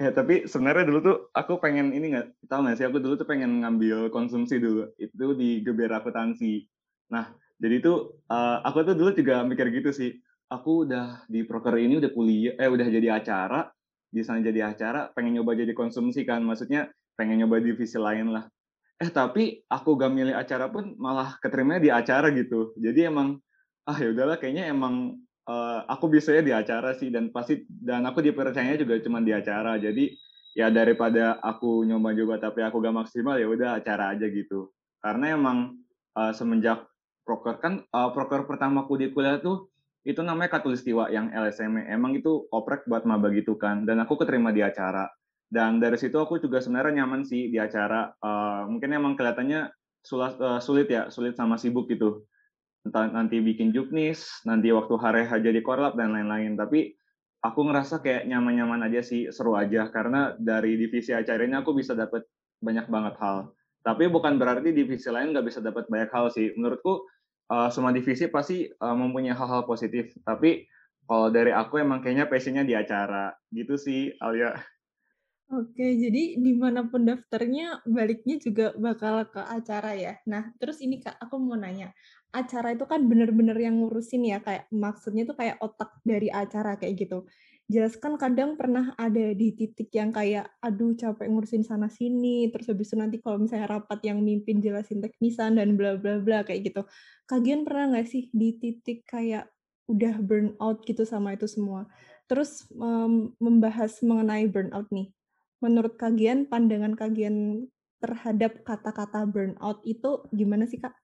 Ya, 0.00 0.08
tapi 0.16 0.48
sebenarnya 0.48 0.88
dulu 0.88 0.98
tuh 1.04 1.16
aku 1.36 1.60
pengen 1.60 1.92
ini 1.92 2.16
nggak 2.16 2.48
tahu 2.48 2.64
nggak 2.64 2.76
sih 2.80 2.88
aku 2.88 3.04
dulu 3.04 3.20
tuh 3.20 3.28
pengen 3.28 3.60
ngambil 3.60 4.08
konsumsi 4.08 4.56
dulu 4.56 4.88
itu 4.96 5.36
di 5.36 5.60
Geber 5.60 5.92
Akuntansi. 5.92 6.64
Nah, 7.12 7.28
jadi 7.60 7.84
itu 7.84 8.16
uh, 8.32 8.64
aku 8.64 8.80
tuh 8.88 8.96
dulu 8.96 9.12
juga 9.12 9.44
mikir 9.44 9.68
gitu 9.68 9.92
sih. 9.92 10.16
Aku 10.48 10.88
udah 10.88 11.28
di 11.28 11.44
proker 11.44 11.76
ini 11.76 12.00
udah 12.00 12.10
kuliah 12.16 12.56
eh 12.56 12.66
udah 12.66 12.88
jadi 12.88 13.12
acara, 13.12 13.68
di 14.08 14.24
sana 14.24 14.40
jadi 14.40 14.72
acara, 14.72 15.12
pengen 15.12 15.36
nyoba 15.36 15.52
jadi 15.52 15.76
konsumsi 15.76 16.24
kan. 16.24 16.42
Maksudnya 16.48 16.88
pengen 17.20 17.44
nyoba 17.44 17.60
divisi 17.60 18.00
lain 18.00 18.32
lah. 18.32 18.48
Eh 18.96 19.12
tapi 19.12 19.60
aku 19.68 20.00
gak 20.00 20.08
milih 20.08 20.32
acara 20.32 20.72
pun 20.72 20.96
malah 20.96 21.36
keterima 21.36 21.76
di 21.76 21.92
acara 21.92 22.32
gitu. 22.32 22.72
Jadi 22.80 23.04
emang 23.04 23.36
ah 23.84 23.96
ya 24.00 24.08
udahlah 24.08 24.40
kayaknya 24.40 24.72
emang 24.72 25.20
uh, 25.44 25.84
aku 25.84 26.08
bisa 26.08 26.32
ya 26.32 26.40
di 26.40 26.56
acara 26.56 26.96
sih. 26.96 27.12
Dan 27.12 27.28
pasti 27.28 27.68
dan 27.68 28.08
aku 28.08 28.24
dipercayanya 28.24 28.80
juga 28.80 28.96
cuma 29.04 29.20
di 29.20 29.36
acara. 29.36 29.76
Jadi 29.76 30.16
ya 30.56 30.72
daripada 30.72 31.36
aku 31.44 31.84
nyoba 31.84 32.16
juga 32.16 32.40
tapi 32.40 32.64
aku 32.64 32.80
gak 32.80 32.96
maksimal 33.04 33.36
ya 33.36 33.52
udah 33.52 33.76
acara 33.76 34.16
aja 34.16 34.24
gitu. 34.24 34.72
Karena 35.04 35.36
emang 35.36 35.76
uh, 36.16 36.32
semenjak 36.32 36.88
proker 37.28 37.60
kan 37.60 37.84
uh, 37.92 38.08
proker 38.16 38.48
pertamaku 38.48 38.96
di 38.96 39.06
kuliah 39.12 39.36
tuh 39.36 39.68
itu 40.00 40.24
namanya 40.24 40.56
katulistiwa 40.56 41.12
yang 41.12 41.28
LSM 41.28 41.84
emang 41.84 42.16
itu 42.16 42.48
oprek 42.48 42.88
buat 42.88 43.04
maba 43.04 43.28
gitu 43.36 43.60
kan. 43.60 43.84
Dan 43.84 44.00
aku 44.00 44.16
keterima 44.16 44.48
di 44.52 44.64
acara 44.64 45.04
dan 45.50 45.82
dari 45.82 45.98
situ 45.98 46.14
aku 46.14 46.38
juga 46.38 46.62
sebenarnya 46.62 47.02
nyaman 47.02 47.26
sih 47.26 47.50
di 47.50 47.58
acara. 47.58 48.14
Uh, 48.22 48.70
mungkin 48.70 48.94
emang 48.94 49.18
kelihatannya 49.18 49.66
sulit, 49.98 50.38
uh, 50.38 50.62
sulit 50.62 50.86
ya 50.86 51.10
sulit 51.10 51.34
sama 51.34 51.58
sibuk 51.58 51.90
gitu. 51.90 52.22
Nanti 52.86 53.42
bikin 53.42 53.74
juknis 53.74 54.24
nanti 54.46 54.70
waktu 54.72 54.94
hari 54.96 55.26
aja 55.26 55.50
di 55.50 55.60
korlap 55.60 55.98
dan 55.98 56.14
lain-lain. 56.14 56.54
Tapi 56.54 56.94
aku 57.42 57.66
ngerasa 57.66 57.98
kayak 57.98 58.30
nyaman-nyaman 58.30 58.86
aja 58.86 59.02
sih 59.02 59.26
seru 59.34 59.58
aja. 59.58 59.90
Karena 59.90 60.38
dari 60.38 60.78
divisi 60.78 61.10
acara 61.10 61.42
ini 61.42 61.58
aku 61.58 61.74
bisa 61.74 61.98
dapat 61.98 62.22
banyak 62.62 62.86
banget 62.86 63.18
hal. 63.18 63.50
Tapi 63.82 64.06
bukan 64.06 64.38
berarti 64.38 64.70
divisi 64.70 65.10
lain 65.10 65.34
nggak 65.34 65.50
bisa 65.50 65.58
dapat 65.58 65.90
banyak 65.90 66.14
hal 66.14 66.30
sih. 66.30 66.54
Menurutku 66.54 67.10
uh, 67.50 67.68
semua 67.74 67.90
divisi 67.90 68.30
pasti 68.30 68.70
uh, 68.70 68.94
mempunyai 68.94 69.34
hal-hal 69.34 69.66
positif. 69.66 70.14
Tapi 70.22 70.62
kalau 71.10 71.26
dari 71.26 71.50
aku 71.50 71.82
emang 71.82 71.98
kayaknya 72.06 72.30
passionnya 72.30 72.62
di 72.62 72.78
acara. 72.78 73.34
Gitu 73.50 73.74
sih 73.74 74.14
Alia 74.22 74.54
Oke, 75.50 75.82
jadi 75.98 76.38
di 76.38 76.52
mana 76.54 76.86
pun 76.86 77.02
daftarnya 77.02 77.82
baliknya 77.82 78.38
juga 78.38 78.70
bakal 78.78 79.26
ke 79.34 79.42
acara 79.42 79.98
ya. 79.98 80.14
Nah, 80.30 80.54
terus 80.62 80.78
ini 80.78 81.02
Kak, 81.02 81.18
aku 81.18 81.42
mau 81.42 81.58
nanya, 81.58 81.90
acara 82.30 82.70
itu 82.70 82.86
kan 82.86 83.02
bener-bener 83.10 83.58
yang 83.58 83.82
ngurusin 83.82 84.22
ya, 84.30 84.38
kayak 84.46 84.70
maksudnya 84.70 85.26
tuh 85.26 85.34
kayak 85.34 85.58
otak 85.58 85.90
dari 86.06 86.30
acara 86.30 86.78
kayak 86.78 86.94
gitu. 87.02 87.26
Jelaskan 87.66 88.14
kadang 88.14 88.54
pernah 88.54 88.94
ada 88.94 89.34
di 89.34 89.50
titik 89.58 89.90
yang 89.90 90.14
kayak, 90.14 90.46
aduh 90.62 90.94
capek 90.94 91.26
ngurusin 91.26 91.66
sana 91.66 91.90
sini, 91.90 92.46
terus 92.54 92.70
habis 92.70 92.86
itu 92.94 92.96
nanti 93.02 93.18
kalau 93.18 93.42
misalnya 93.42 93.74
rapat 93.74 93.98
yang 94.06 94.22
mimpin 94.22 94.62
jelasin 94.62 95.02
teknisan 95.02 95.58
dan 95.58 95.74
bla 95.74 95.98
bla 95.98 96.22
bla 96.22 96.46
kayak 96.46 96.70
gitu. 96.70 96.86
Kagian 97.26 97.66
pernah 97.66 97.90
nggak 97.98 98.06
sih 98.06 98.30
di 98.30 98.54
titik 98.54 99.02
kayak 99.02 99.50
udah 99.90 100.14
burn 100.22 100.54
out 100.62 100.86
gitu 100.86 101.02
sama 101.02 101.34
itu 101.34 101.50
semua? 101.50 101.90
Terus 102.30 102.70
um, 102.78 103.34
membahas 103.42 103.98
mengenai 104.06 104.46
burnout 104.46 104.86
nih 104.94 105.10
menurut 105.60 105.96
kagian, 106.00 106.48
pandangan 106.48 106.96
kagian 106.96 107.68
terhadap 108.00 108.64
kata-kata 108.64 109.28
burnout 109.28 109.84
itu 109.84 110.24
gimana 110.32 110.64
sih 110.64 110.80
Kak? 110.80 110.96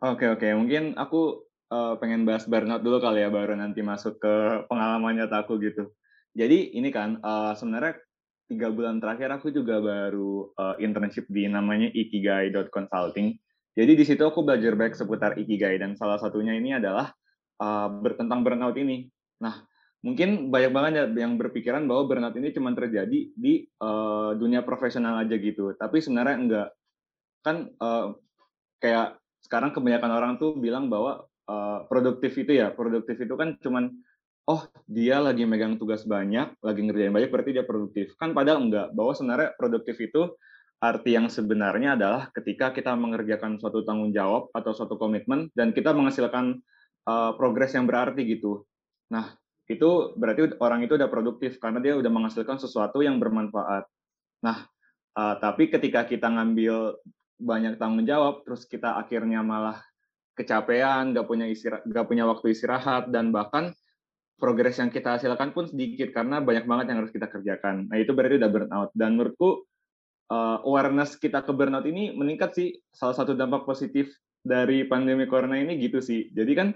Oke 0.00 0.24
oke, 0.28 0.48
mungkin 0.56 0.96
aku 0.96 1.44
uh, 1.68 2.00
pengen 2.00 2.24
bahas 2.24 2.48
burnout 2.48 2.80
dulu 2.80 2.98
kali 2.98 3.22
ya, 3.22 3.28
baru 3.28 3.54
nanti 3.54 3.84
masuk 3.84 4.16
ke 4.18 4.64
pengalaman 4.66 5.20
nyata 5.20 5.44
aku 5.44 5.60
gitu. 5.60 5.92
Jadi 6.32 6.72
ini 6.76 6.88
kan 6.88 7.20
uh, 7.20 7.52
sebenarnya 7.52 8.00
tiga 8.48 8.72
bulan 8.72 8.98
terakhir 8.98 9.28
aku 9.36 9.52
juga 9.52 9.76
baru 9.78 10.48
uh, 10.56 10.76
internship 10.80 11.28
di 11.28 11.44
namanya 11.44 11.92
ikigai.consulting. 11.92 13.36
Jadi 13.76 13.92
di 13.94 14.04
situ 14.08 14.24
aku 14.24 14.42
belajar 14.42 14.74
baik 14.74 14.96
seputar 14.96 15.36
ikigai 15.36 15.78
dan 15.78 15.94
salah 15.94 16.18
satunya 16.18 16.56
ini 16.56 16.74
adalah 16.74 17.12
uh, 17.60 17.88
bertentang 18.00 18.42
burnout 18.42 18.74
ini. 18.80 19.06
Nah, 19.44 19.62
mungkin 19.98 20.54
banyak 20.54 20.70
banget 20.70 20.92
ya 20.94 21.04
yang 21.26 21.34
berpikiran 21.34 21.84
bahwa 21.90 22.06
burnout 22.06 22.36
ini 22.38 22.54
cuma 22.54 22.70
terjadi 22.70 23.34
di 23.34 23.66
uh, 23.82 24.34
dunia 24.38 24.62
profesional 24.62 25.18
aja 25.18 25.34
gitu. 25.34 25.74
Tapi 25.74 25.98
sebenarnya 25.98 26.36
enggak. 26.38 26.68
Kan 27.42 27.56
uh, 27.82 28.14
kayak 28.78 29.18
sekarang 29.42 29.74
kebanyakan 29.74 30.10
orang 30.14 30.32
tuh 30.38 30.54
bilang 30.58 30.86
bahwa 30.86 31.26
uh, 31.50 31.86
produktif 31.90 32.38
itu 32.38 32.54
ya, 32.54 32.70
produktif 32.70 33.18
itu 33.18 33.34
kan 33.34 33.58
cuman 33.58 33.90
oh 34.48 34.64
dia 34.88 35.20
lagi 35.20 35.44
megang 35.44 35.76
tugas 35.76 36.06
banyak, 36.06 36.56
lagi 36.62 36.80
ngerjain 36.80 37.12
banyak 37.12 37.30
berarti 37.34 37.50
dia 37.58 37.66
produktif. 37.66 38.14
Kan 38.16 38.32
padahal 38.32 38.70
enggak, 38.70 38.94
bahwa 38.94 39.12
sebenarnya 39.12 39.50
produktif 39.58 39.98
itu 39.98 40.38
arti 40.78 41.18
yang 41.18 41.26
sebenarnya 41.26 41.98
adalah 41.98 42.30
ketika 42.30 42.70
kita 42.70 42.94
mengerjakan 42.94 43.58
suatu 43.58 43.82
tanggung 43.82 44.14
jawab 44.14 44.46
atau 44.54 44.70
suatu 44.70 44.94
komitmen 44.94 45.50
dan 45.58 45.74
kita 45.74 45.90
menghasilkan 45.90 46.62
uh, 47.02 47.34
progres 47.34 47.74
yang 47.74 47.90
berarti 47.90 48.22
gitu. 48.22 48.62
Nah, 49.10 49.34
itu 49.68 50.16
berarti 50.16 50.56
orang 50.64 50.88
itu 50.88 50.96
udah 50.96 51.12
produktif 51.12 51.60
karena 51.60 51.78
dia 51.84 51.94
udah 51.94 52.08
menghasilkan 52.08 52.56
sesuatu 52.56 53.04
yang 53.04 53.20
bermanfaat. 53.20 53.84
Nah, 54.40 54.64
uh, 55.12 55.34
tapi 55.36 55.68
ketika 55.68 56.08
kita 56.08 56.32
ngambil 56.32 56.96
banyak 57.38 57.76
tanggung 57.76 58.08
jawab, 58.08 58.42
terus 58.48 58.64
kita 58.64 58.96
akhirnya 58.96 59.44
malah 59.44 59.78
kecapean, 60.34 61.12
gak 61.12 61.28
punya 61.28 61.46
istirahat, 61.46 61.84
gak 61.84 62.06
punya 62.08 62.24
waktu 62.24 62.56
istirahat, 62.56 63.12
dan 63.12 63.28
bahkan 63.30 63.76
progres 64.38 64.78
yang 64.78 64.88
kita 64.88 65.18
hasilkan 65.18 65.50
pun 65.50 65.66
sedikit 65.66 66.14
karena 66.14 66.38
banyak 66.38 66.64
banget 66.64 66.94
yang 66.94 66.98
harus 67.02 67.10
kita 67.10 67.26
kerjakan. 67.26 67.90
Nah 67.90 67.98
itu 67.98 68.14
berarti 68.14 68.38
udah 68.38 68.50
burnout. 68.50 68.90
Dan 68.94 69.18
menurutku 69.18 69.66
uh, 70.30 70.58
awareness 70.62 71.18
kita 71.18 71.42
ke 71.42 71.50
burnout 71.50 71.84
ini 71.90 72.14
meningkat 72.14 72.54
sih. 72.54 72.78
Salah 72.94 73.18
satu 73.18 73.34
dampak 73.34 73.66
positif 73.66 74.14
dari 74.38 74.86
pandemi 74.86 75.26
corona 75.26 75.58
ini 75.58 75.74
gitu 75.82 75.98
sih. 75.98 76.30
Jadi 76.30 76.52
kan 76.54 76.68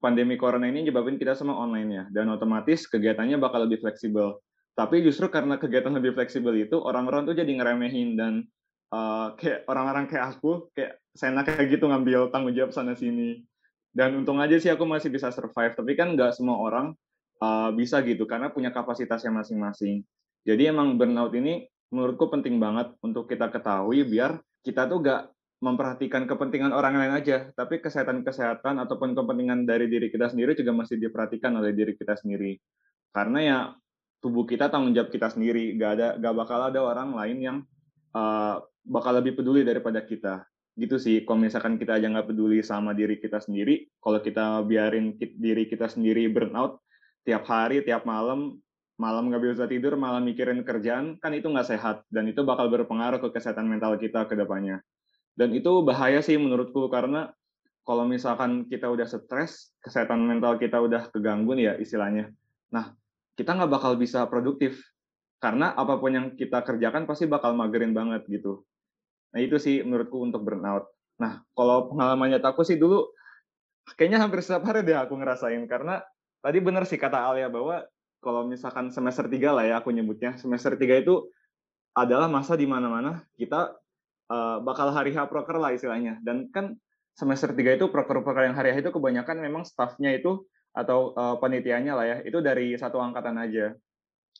pandemi 0.00 0.40
corona 0.40 0.66
ini 0.66 0.88
nyebabin 0.88 1.20
kita 1.20 1.36
semua 1.36 1.60
online 1.60 1.90
ya, 1.92 2.04
dan 2.10 2.32
otomatis 2.32 2.88
kegiatannya 2.88 3.36
bakal 3.36 3.68
lebih 3.68 3.84
fleksibel. 3.84 4.40
Tapi 4.72 5.04
justru 5.04 5.28
karena 5.28 5.60
kegiatan 5.60 5.92
lebih 5.92 6.16
fleksibel 6.16 6.56
itu, 6.56 6.80
orang-orang 6.80 7.28
tuh 7.28 7.36
jadi 7.36 7.52
ngeremehin 7.52 8.16
dan 8.16 8.48
uh, 8.90 9.36
kayak 9.36 9.68
orang-orang 9.68 10.08
kayak 10.08 10.36
aku, 10.36 10.72
kayak 10.72 10.96
saya 11.12 11.36
kayak 11.44 11.68
gitu 11.68 11.84
ngambil 11.84 12.32
tanggung 12.32 12.56
jawab 12.56 12.72
sana 12.72 12.96
sini. 12.96 13.44
Dan 13.92 14.22
untung 14.22 14.40
aja 14.40 14.56
sih 14.56 14.70
aku 14.72 14.88
masih 14.88 15.12
bisa 15.12 15.28
survive, 15.34 15.76
tapi 15.76 15.92
kan 15.98 16.16
nggak 16.16 16.32
semua 16.32 16.56
orang 16.62 16.96
uh, 17.44 17.68
bisa 17.74 18.00
gitu 18.06 18.24
karena 18.24 18.48
punya 18.48 18.72
kapasitasnya 18.72 19.34
masing-masing. 19.34 20.00
Jadi 20.48 20.72
emang 20.72 20.96
burnout 20.96 21.34
ini 21.36 21.68
menurutku 21.90 22.30
penting 22.30 22.56
banget 22.62 22.94
untuk 23.02 23.26
kita 23.28 23.50
ketahui 23.50 24.06
biar 24.06 24.38
kita 24.62 24.86
tuh 24.86 25.02
nggak 25.02 25.22
memperhatikan 25.60 26.24
kepentingan 26.24 26.72
orang 26.72 26.96
lain 26.96 27.12
aja, 27.20 27.52
tapi 27.52 27.84
kesehatan-kesehatan 27.84 28.80
ataupun 28.80 29.12
kepentingan 29.12 29.68
dari 29.68 29.92
diri 29.92 30.08
kita 30.08 30.32
sendiri 30.32 30.56
juga 30.56 30.72
masih 30.72 30.96
diperhatikan 30.96 31.52
oleh 31.52 31.76
diri 31.76 31.92
kita 32.00 32.16
sendiri. 32.16 32.56
Karena 33.12 33.38
ya 33.44 33.58
tubuh 34.24 34.48
kita 34.48 34.72
tanggung 34.72 34.96
jawab 34.96 35.12
kita 35.12 35.28
sendiri, 35.28 35.76
gak 35.76 35.90
ada 36.00 36.08
gak 36.16 36.34
bakal 36.34 36.60
ada 36.64 36.80
orang 36.80 37.12
lain 37.12 37.38
yang 37.38 37.56
uh, 38.16 38.64
bakal 38.84 39.12
lebih 39.20 39.36
peduli 39.36 39.60
daripada 39.60 40.00
kita. 40.00 40.48
Gitu 40.80 40.96
sih, 40.96 41.28
kalau 41.28 41.44
misalkan 41.44 41.76
kita 41.76 42.00
aja 42.00 42.08
nggak 42.08 42.32
peduli 42.32 42.64
sama 42.64 42.96
diri 42.96 43.20
kita 43.20 43.36
sendiri, 43.36 43.90
kalau 44.00 44.22
kita 44.22 44.64
biarin 44.64 45.12
diri 45.18 45.68
kita 45.68 45.92
sendiri 45.92 46.24
burnout 46.32 46.80
tiap 47.20 47.44
hari, 47.44 47.84
tiap 47.84 48.08
malam, 48.08 48.56
malam 48.96 49.28
nggak 49.28 49.42
bisa 49.44 49.68
tidur, 49.68 50.00
malam 50.00 50.24
mikirin 50.24 50.64
kerjaan, 50.64 51.20
kan 51.20 51.36
itu 51.36 51.52
nggak 51.52 51.68
sehat 51.68 52.08
dan 52.08 52.32
itu 52.32 52.40
bakal 52.48 52.72
berpengaruh 52.72 53.20
ke 53.20 53.28
kesehatan 53.36 53.68
mental 53.68 54.00
kita 54.00 54.24
ke 54.24 54.32
depannya. 54.32 54.80
Dan 55.40 55.56
itu 55.56 55.80
bahaya 55.80 56.20
sih 56.20 56.36
menurutku 56.36 56.92
karena 56.92 57.32
kalau 57.88 58.04
misalkan 58.04 58.68
kita 58.68 58.92
udah 58.92 59.08
stres, 59.08 59.72
kesehatan 59.80 60.20
mental 60.28 60.60
kita 60.60 60.76
udah 60.76 61.08
keganggu 61.08 61.56
nih 61.56 61.64
ya 61.64 61.74
istilahnya. 61.80 62.28
Nah, 62.68 62.92
kita 63.40 63.56
nggak 63.56 63.72
bakal 63.72 63.96
bisa 63.96 64.28
produktif 64.28 64.84
karena 65.40 65.72
apa 65.72 65.96
pun 65.96 66.12
yang 66.12 66.26
kita 66.36 66.60
kerjakan 66.60 67.08
pasti 67.08 67.24
bakal 67.24 67.56
magerin 67.56 67.96
banget 67.96 68.28
gitu. 68.28 68.68
Nah 69.32 69.40
itu 69.40 69.56
sih 69.56 69.80
menurutku 69.80 70.20
untuk 70.20 70.44
burnout. 70.44 70.92
Nah 71.16 71.40
kalau 71.56 71.88
pengalaman 71.88 72.36
nyata 72.36 72.52
aku 72.52 72.60
sih 72.60 72.76
dulu 72.76 73.08
kayaknya 73.96 74.20
hampir 74.20 74.44
setiap 74.44 74.68
hari 74.68 74.84
deh 74.84 74.92
aku 74.92 75.16
ngerasain 75.16 75.64
karena 75.64 76.04
tadi 76.44 76.60
bener 76.60 76.84
sih 76.84 77.00
kata 77.00 77.32
Alia 77.32 77.48
bahwa 77.48 77.80
kalau 78.20 78.44
misalkan 78.44 78.92
semester 78.92 79.24
3 79.24 79.56
lah 79.56 79.64
ya 79.64 79.74
aku 79.80 79.88
nyebutnya 79.88 80.36
semester 80.36 80.76
3 80.76 81.00
itu 81.00 81.24
adalah 81.96 82.28
masa 82.28 82.52
di 82.52 82.68
mana-mana 82.68 83.24
kita 83.40 83.79
uh, 84.30 84.62
bakal 84.62 84.94
hari 84.94 85.10
H 85.12 85.26
proker 85.26 85.58
lah 85.58 85.74
istilahnya. 85.74 86.22
Dan 86.22 86.48
kan 86.54 86.78
semester 87.18 87.52
3 87.52 87.76
itu 87.76 87.90
proker-proker 87.90 88.46
yang 88.46 88.56
hari 88.56 88.72
H 88.72 88.86
itu 88.86 88.94
kebanyakan 88.94 89.42
memang 89.42 89.66
staffnya 89.66 90.14
itu 90.14 90.46
atau 90.70 91.12
uh, 91.18 91.36
panitianya 91.42 91.98
lah 91.98 92.06
ya, 92.06 92.16
itu 92.22 92.38
dari 92.38 92.78
satu 92.78 93.02
angkatan 93.02 93.34
aja. 93.36 93.74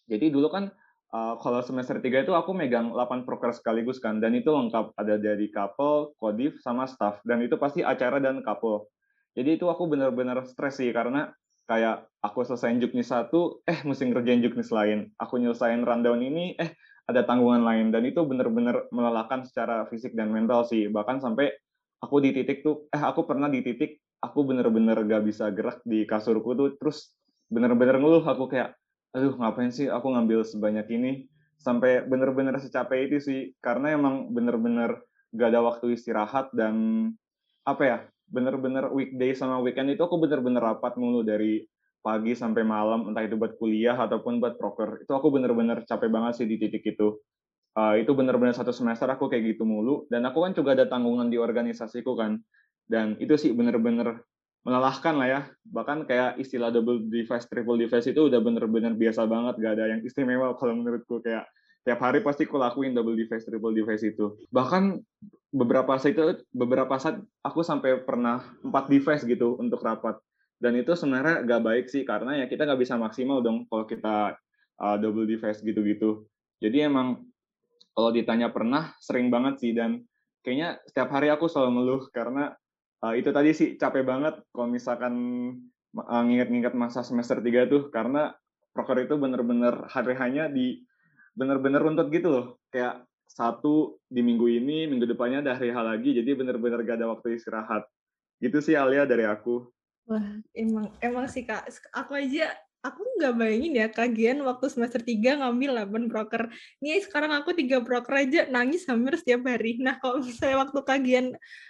Jadi 0.06 0.30
dulu 0.30 0.47
kan 0.47 0.70
uh, 1.11 1.35
kalau 1.42 1.61
semester 1.66 1.99
3 1.99 2.25
itu 2.25 2.32
aku 2.32 2.54
megang 2.54 2.94
8 2.94 3.26
proker 3.26 3.50
sekaligus 3.50 3.99
kan, 3.99 4.23
dan 4.23 4.32
itu 4.38 4.49
lengkap. 4.49 4.94
Ada 4.94 5.18
dari 5.18 5.50
couple, 5.50 6.14
kodif, 6.16 6.62
sama 6.62 6.87
staff. 6.87 7.18
Dan 7.26 7.42
itu 7.42 7.59
pasti 7.59 7.82
acara 7.82 8.23
dan 8.23 8.40
couple. 8.47 8.87
Jadi 9.35 9.59
itu 9.59 9.66
aku 9.70 9.90
benar-benar 9.90 10.42
stres 10.47 10.78
sih, 10.78 10.90
karena 10.94 11.30
kayak 11.70 12.06
aku 12.18 12.42
selesai 12.42 12.82
juknis 12.82 13.14
satu, 13.14 13.62
eh 13.62 13.78
mesti 13.87 14.11
ngerjain 14.11 14.42
juknis 14.42 14.75
lain. 14.75 15.11
Aku 15.18 15.38
nyelesain 15.38 15.82
rundown 15.87 16.18
ini, 16.18 16.59
eh 16.59 16.75
ada 17.11 17.23
tanggungan 17.26 17.62
lain. 17.62 17.90
Dan 17.90 18.07
itu 18.07 18.23
benar-benar 18.23 18.88
melelahkan 18.95 19.45
secara 19.45 19.87
fisik 19.90 20.14
dan 20.14 20.31
mental 20.31 20.64
sih. 20.64 20.87
Bahkan 20.88 21.21
sampai 21.21 21.50
aku 22.00 22.23
di 22.23 22.31
titik 22.33 22.64
tuh 22.64 22.88
eh 22.90 23.02
aku 23.02 23.26
pernah 23.29 23.50
di 23.50 23.61
titik 23.61 24.00
aku 24.23 24.47
bener-bener 24.47 24.97
gak 25.05 25.23
bisa 25.26 25.50
gerak 25.50 25.83
di 25.83 26.07
kasurku 26.07 26.55
tuh. 26.55 26.79
Terus 26.79 27.12
bener-bener 27.50 27.99
ngeluh. 27.99 28.25
Aku 28.25 28.47
kayak 28.47 28.79
aduh 29.11 29.35
ngapain 29.35 29.75
sih 29.75 29.90
aku 29.90 30.14
ngambil 30.14 30.47
sebanyak 30.47 30.87
ini? 30.95 31.12
Sampai 31.61 32.07
bener-bener 32.07 32.57
secapek 32.57 33.11
itu 33.11 33.19
sih. 33.21 33.40
Karena 33.59 33.93
emang 33.93 34.31
bener-bener 34.33 35.02
gak 35.35 35.49
ada 35.55 35.61
waktu 35.62 35.95
istirahat 35.95 36.50
dan 36.50 37.07
apa 37.62 37.83
ya 37.85 37.99
bener-bener 38.31 38.90
weekday 38.95 39.35
sama 39.35 39.59
weekend 39.59 39.90
itu 39.90 40.02
aku 40.07 40.19
bener-bener 40.23 40.62
rapat 40.62 40.95
mulu 40.95 41.26
dari 41.26 41.67
pagi 42.00 42.33
sampai 42.33 42.64
malam 42.64 43.12
entah 43.12 43.25
itu 43.25 43.37
buat 43.37 43.57
kuliah 43.61 43.97
ataupun 43.97 44.40
buat 44.40 44.57
proker. 44.57 45.04
Itu 45.04 45.12
aku 45.12 45.28
bener-bener 45.28 45.85
capek 45.85 46.09
banget 46.09 46.40
sih 46.40 46.47
di 46.49 46.57
titik 46.57 46.85
itu. 46.97 47.21
Uh, 47.71 47.95
itu 47.95 48.11
bener-bener 48.16 48.50
satu 48.50 48.75
semester 48.75 49.07
aku 49.07 49.30
kayak 49.30 49.54
gitu 49.57 49.69
mulu. 49.69 50.09
Dan 50.09 50.25
aku 50.26 50.42
kan 50.42 50.52
juga 50.57 50.75
ada 50.75 50.88
tanggungan 50.88 51.28
di 51.28 51.37
organisasiku 51.37 52.16
kan. 52.16 52.40
Dan 52.88 53.14
itu 53.21 53.37
sih 53.37 53.52
bener-bener 53.52 54.25
melelahkan 54.64 55.14
lah 55.16 55.28
ya. 55.28 55.40
Bahkan 55.69 56.09
kayak 56.09 56.40
istilah 56.40 56.73
double 56.73 57.07
device 57.07 57.47
triple 57.47 57.78
device 57.78 58.09
itu 58.11 58.26
udah 58.26 58.40
bener-bener 58.40 58.97
biasa 58.97 59.28
banget. 59.28 59.61
Gak 59.61 59.73
ada 59.78 59.85
yang 59.97 60.00
istimewa 60.02 60.52
kalau 60.59 60.75
menurutku. 60.80 61.21
Kayak 61.21 61.47
tiap 61.85 62.00
hari 62.00 62.25
pasti 62.25 62.49
aku 62.49 62.57
lakuin 62.57 62.97
double 62.97 63.14
device 63.14 63.45
triple 63.45 63.76
device 63.76 64.04
itu. 64.09 64.40
Bahkan 64.49 64.99
beberapa 65.52 66.00
saat 66.00 66.16
itu 66.16 66.47
beberapa 66.54 66.97
saat 66.97 67.21
aku 67.45 67.61
sampai 67.61 68.00
pernah 68.02 68.40
empat 68.62 68.88
device 68.88 69.26
gitu 69.26 69.59
untuk 69.59 69.83
rapat 69.83 70.16
dan 70.61 70.76
itu 70.76 70.93
sebenarnya 70.93 71.43
gak 71.49 71.62
baik 71.64 71.87
sih 71.88 72.05
karena 72.05 72.45
ya 72.45 72.47
kita 72.47 72.69
nggak 72.69 72.81
bisa 72.85 73.00
maksimal 73.00 73.40
dong 73.40 73.64
kalau 73.73 73.88
kita 73.88 74.37
uh, 74.81 74.97
double 75.00 75.25
device 75.25 75.64
gitu-gitu. 75.64 76.29
Jadi 76.61 76.85
emang 76.85 77.25
kalau 77.97 78.11
ditanya 78.12 78.52
pernah 78.52 78.93
sering 79.00 79.29
banget 79.29 79.61
sih. 79.61 79.73
Dan 79.73 80.05
kayaknya 80.45 80.81
setiap 80.88 81.09
hari 81.12 81.29
aku 81.33 81.49
selalu 81.49 81.71
ngeluh 81.76 82.02
karena 82.12 82.52
uh, 83.05 83.14
itu 83.17 83.33
tadi 83.33 83.50
sih 83.52 83.69
capek 83.76 84.05
banget 84.05 84.40
kalau 84.52 84.69
misalkan 84.69 85.14
uh, 85.97 86.23
nginget-nginget 86.25 86.76
masa 86.76 87.00
semester 87.00 87.40
3 87.40 87.69
tuh. 87.73 87.83
Karena 87.88 88.33
proker 88.76 89.05
itu 89.05 89.17
bener-bener 89.21 89.88
hari 89.88 90.17
hanya 90.17 90.49
di 90.49 90.85
bener-bener 91.37 91.81
runtut 91.81 92.12
gitu 92.12 92.29
loh. 92.29 92.47
Kayak 92.69 93.05
satu 93.31 94.02
di 94.11 94.26
minggu 94.26 94.45
ini 94.50 94.90
minggu 94.90 95.07
depannya 95.07 95.40
ada 95.40 95.55
hari 95.55 95.71
hal 95.71 95.87
lagi 95.87 96.11
jadi 96.11 96.35
bener-bener 96.35 96.83
gak 96.83 97.00
ada 97.00 97.09
waktu 97.17 97.38
istirahat. 97.38 97.87
Gitu 98.40 98.59
sih 98.61 98.75
Alia 98.75 99.07
dari 99.07 99.23
aku 99.25 99.71
Wah, 100.11 100.26
emang 100.59 100.90
emang 100.99 101.31
sih 101.31 101.47
Kak, 101.47 101.71
aku 101.95 102.19
aja 102.19 102.50
aku 102.83 103.00
nggak 103.21 103.35
bayangin 103.37 103.73
ya 103.76 103.87
kagian 103.93 104.43
waktu 104.43 104.67
semester 104.73 104.99
3 104.99 105.38
ngambil 105.38 105.71
8 105.87 106.11
proker. 106.11 106.43
Nih 106.83 106.99
sekarang 107.05 107.31
aku 107.31 107.55
tiga 107.55 107.79
proker 107.79 108.26
aja 108.26 108.50
nangis 108.50 108.88
hampir 108.90 109.14
setiap 109.21 109.47
hari. 109.47 109.79
Nah 109.79 110.02
kalau 110.02 110.19
misalnya 110.19 110.67
waktu 110.67 110.81
kagian 110.83 111.26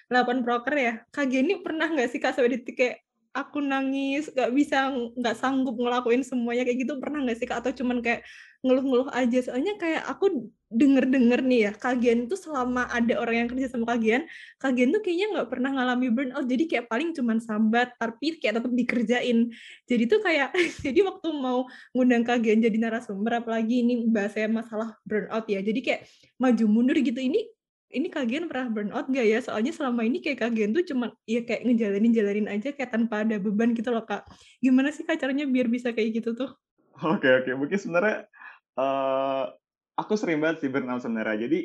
8 0.08 0.40
proker 0.46 0.72
ya, 0.72 0.92
kagian 1.12 1.52
ini 1.52 1.60
pernah 1.60 1.92
nggak 1.92 2.08
sih 2.08 2.16
Kak 2.22 2.32
sampai 2.38 2.56
detik 2.56 2.80
kayak 2.80 2.96
aku 3.36 3.60
nangis, 3.60 4.32
nggak 4.32 4.50
bisa, 4.56 4.88
nggak 4.90 5.36
sanggup 5.36 5.76
ngelakuin 5.76 6.24
semuanya 6.24 6.64
kayak 6.66 6.78
gitu, 6.82 6.96
pernah 6.96 7.20
nggak 7.20 7.38
sih 7.38 7.46
Kak? 7.46 7.60
Atau 7.60 7.84
cuman 7.84 8.00
kayak 8.00 8.24
ngeluh-ngeluh 8.64 9.10
aja? 9.12 9.38
Soalnya 9.44 9.76
kayak 9.76 10.02
aku 10.08 10.48
denger-denger 10.70 11.42
nih 11.42 11.60
ya, 11.66 11.72
Kagian 11.74 12.30
tuh 12.30 12.38
selama 12.38 12.86
ada 12.86 13.18
orang 13.18 13.44
yang 13.44 13.48
kerja 13.50 13.66
sama 13.74 13.90
Kagian, 13.90 14.30
Kagian 14.62 14.94
tuh 14.94 15.02
kayaknya 15.02 15.26
nggak 15.34 15.48
pernah 15.50 15.70
ngalami 15.74 16.06
burnout, 16.14 16.46
jadi 16.46 16.64
kayak 16.70 16.86
paling 16.86 17.10
cuman 17.10 17.42
sambat, 17.42 17.98
tapi 17.98 18.38
kayak 18.38 18.62
tetap 18.62 18.70
dikerjain. 18.70 19.50
Jadi 19.90 20.04
tuh 20.06 20.22
kayak, 20.22 20.54
jadi 20.86 21.02
waktu 21.02 21.28
mau 21.34 21.66
ngundang 21.90 22.22
Kagian 22.22 22.62
jadi 22.62 22.78
narasumber, 22.78 23.42
apalagi 23.42 23.82
ini 23.82 24.06
bahasanya 24.06 24.62
masalah 24.62 24.94
burnout 25.02 25.44
ya, 25.50 25.58
jadi 25.58 25.80
kayak 25.82 26.00
maju 26.38 26.64
mundur 26.70 26.96
gitu, 27.02 27.18
ini 27.18 27.50
ini 27.90 28.06
Kagian 28.06 28.46
pernah 28.46 28.70
burnout 28.70 29.10
nggak 29.10 29.26
ya? 29.26 29.38
Soalnya 29.42 29.74
selama 29.74 30.06
ini 30.06 30.22
kayak 30.22 30.46
Kagian 30.46 30.70
tuh 30.70 30.86
cuma 30.86 31.10
ya 31.26 31.42
kayak 31.42 31.66
ngejalanin-jalanin 31.66 32.46
aja 32.46 32.70
kayak 32.70 32.94
tanpa 32.94 33.26
ada 33.26 33.42
beban 33.42 33.74
gitu 33.74 33.90
loh 33.90 34.06
Kak. 34.06 34.30
Gimana 34.62 34.94
sih 34.94 35.02
Kak 35.02 35.18
caranya 35.18 35.42
biar 35.50 35.66
bisa 35.66 35.90
kayak 35.90 36.22
gitu 36.22 36.38
tuh? 36.38 36.54
Oke 37.02 37.26
oke, 37.26 37.50
mungkin 37.58 37.78
sebenarnya 37.82 38.30
uh, 38.78 39.50
aku 39.96 40.14
sering 40.18 40.42
banget 40.42 40.66
sih 40.66 40.70
burnout 40.70 41.02
sebenarnya. 41.02 41.48
Jadi 41.48 41.58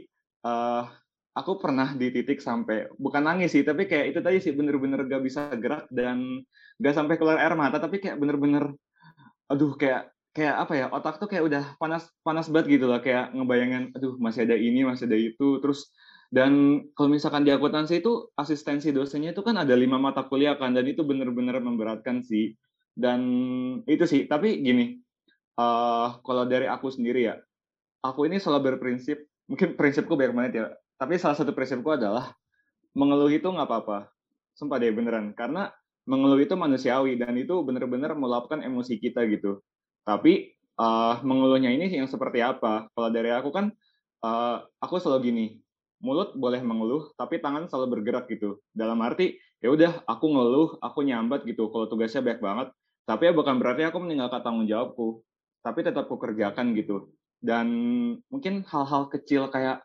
uh, 0.46 0.84
aku 1.36 1.60
pernah 1.60 1.92
di 1.92 2.10
titik 2.16 2.40
sampai 2.40 2.88
bukan 2.96 3.24
nangis 3.28 3.52
sih, 3.52 3.64
tapi 3.68 3.86
kayak 3.86 4.16
itu 4.16 4.20
tadi 4.24 4.38
sih 4.40 4.56
bener-bener 4.56 5.04
gak 5.04 5.24
bisa 5.24 5.52
gerak 5.60 5.86
dan 5.92 6.46
gak 6.80 6.96
sampai 6.96 7.20
keluar 7.20 7.38
air 7.42 7.54
mata, 7.60 7.78
tapi 7.78 8.00
kayak 8.00 8.16
bener-bener, 8.16 8.72
aduh 9.52 9.76
kayak 9.76 10.16
kayak 10.36 10.56
apa 10.68 10.74
ya 10.76 10.86
otak 10.92 11.16
tuh 11.16 11.32
kayak 11.32 11.48
udah 11.48 11.64
panas 11.80 12.12
panas 12.24 12.48
banget 12.52 12.80
gitu 12.80 12.86
loh. 12.92 13.00
Kayak 13.00 13.32
ngebayangin 13.36 13.96
aduh 13.96 14.16
masih 14.20 14.48
ada 14.48 14.56
ini 14.56 14.84
masih 14.84 15.08
ada 15.08 15.18
itu. 15.20 15.60
Terus 15.64 15.92
dan 16.28 16.84
kalau 16.92 17.08
misalkan 17.16 17.48
di 17.48 17.52
akuntansi 17.56 18.04
itu 18.04 18.28
asistensi 18.36 18.92
dosennya 18.92 19.32
itu 19.32 19.40
kan 19.46 19.56
ada 19.56 19.72
lima 19.78 19.96
mata 19.96 20.28
kuliah 20.28 20.60
kan 20.60 20.76
dan 20.76 20.84
itu 20.84 21.08
bener-bener 21.08 21.60
memberatkan 21.64 22.24
sih. 22.24 22.52
Dan 22.96 23.22
itu 23.88 24.04
sih 24.08 24.28
tapi 24.28 24.60
gini 24.60 25.00
uh, 25.60 26.20
kalau 26.24 26.44
dari 26.48 26.68
aku 26.68 26.92
sendiri 26.92 27.32
ya 27.32 27.36
aku 28.12 28.30
ini 28.30 28.38
selalu 28.38 28.76
berprinsip, 28.76 29.18
mungkin 29.50 29.74
prinsipku 29.74 30.14
banyak 30.14 30.34
banget 30.34 30.54
ya, 30.54 30.66
tapi 31.02 31.18
salah 31.18 31.38
satu 31.38 31.52
prinsipku 31.52 31.90
adalah 31.90 32.34
mengeluh 32.94 33.32
itu 33.34 33.46
nggak 33.46 33.68
apa-apa. 33.68 34.10
Sumpah 34.56 34.78
deh 34.80 34.94
beneran, 34.94 35.36
karena 35.36 35.74
mengeluh 36.08 36.40
itu 36.40 36.54
manusiawi 36.56 37.18
dan 37.18 37.36
itu 37.36 37.60
bener-bener 37.66 38.14
meluapkan 38.14 38.62
emosi 38.62 39.02
kita 39.02 39.26
gitu. 39.28 39.60
Tapi 40.06 40.54
uh, 40.78 41.20
mengeluhnya 41.26 41.74
ini 41.74 41.90
yang 41.92 42.08
seperti 42.08 42.46
apa? 42.46 42.88
Kalau 42.94 43.10
dari 43.10 43.34
aku 43.34 43.50
kan, 43.52 43.74
uh, 44.22 44.64
aku 44.80 45.02
selalu 45.02 45.20
gini, 45.26 45.46
mulut 46.00 46.38
boleh 46.38 46.62
mengeluh, 46.62 47.12
tapi 47.18 47.42
tangan 47.42 47.68
selalu 47.68 48.00
bergerak 48.00 48.30
gitu. 48.30 48.62
Dalam 48.72 49.02
arti, 49.02 49.36
ya 49.60 49.74
udah 49.74 50.06
aku 50.06 50.26
ngeluh, 50.30 50.70
aku 50.80 51.04
nyambat 51.04 51.44
gitu. 51.44 51.68
Kalau 51.74 51.90
tugasnya 51.90 52.22
banyak 52.22 52.42
banget, 52.42 52.68
tapi 53.10 53.22
ya 53.28 53.34
bukan 53.34 53.58
berarti 53.58 53.84
aku 53.84 53.98
meninggalkan 54.00 54.40
tanggung 54.46 54.70
jawabku, 54.70 55.26
tapi 55.66 55.82
tetap 55.82 56.06
aku 56.06 56.22
kerjakan 56.22 56.78
gitu 56.78 57.10
dan 57.40 57.68
mungkin 58.32 58.64
hal-hal 58.68 59.08
kecil 59.12 59.48
kayak 59.52 59.84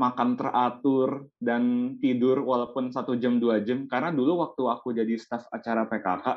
makan 0.00 0.38
teratur 0.38 1.28
dan 1.36 1.94
tidur 2.00 2.40
walaupun 2.40 2.88
satu 2.88 3.20
jam 3.20 3.36
dua 3.36 3.60
jam 3.60 3.84
karena 3.84 4.08
dulu 4.08 4.40
waktu 4.40 4.62
aku 4.64 4.96
jadi 4.96 5.12
staf 5.20 5.44
acara 5.52 5.84
PKK 5.84 6.26
uh, 6.26 6.36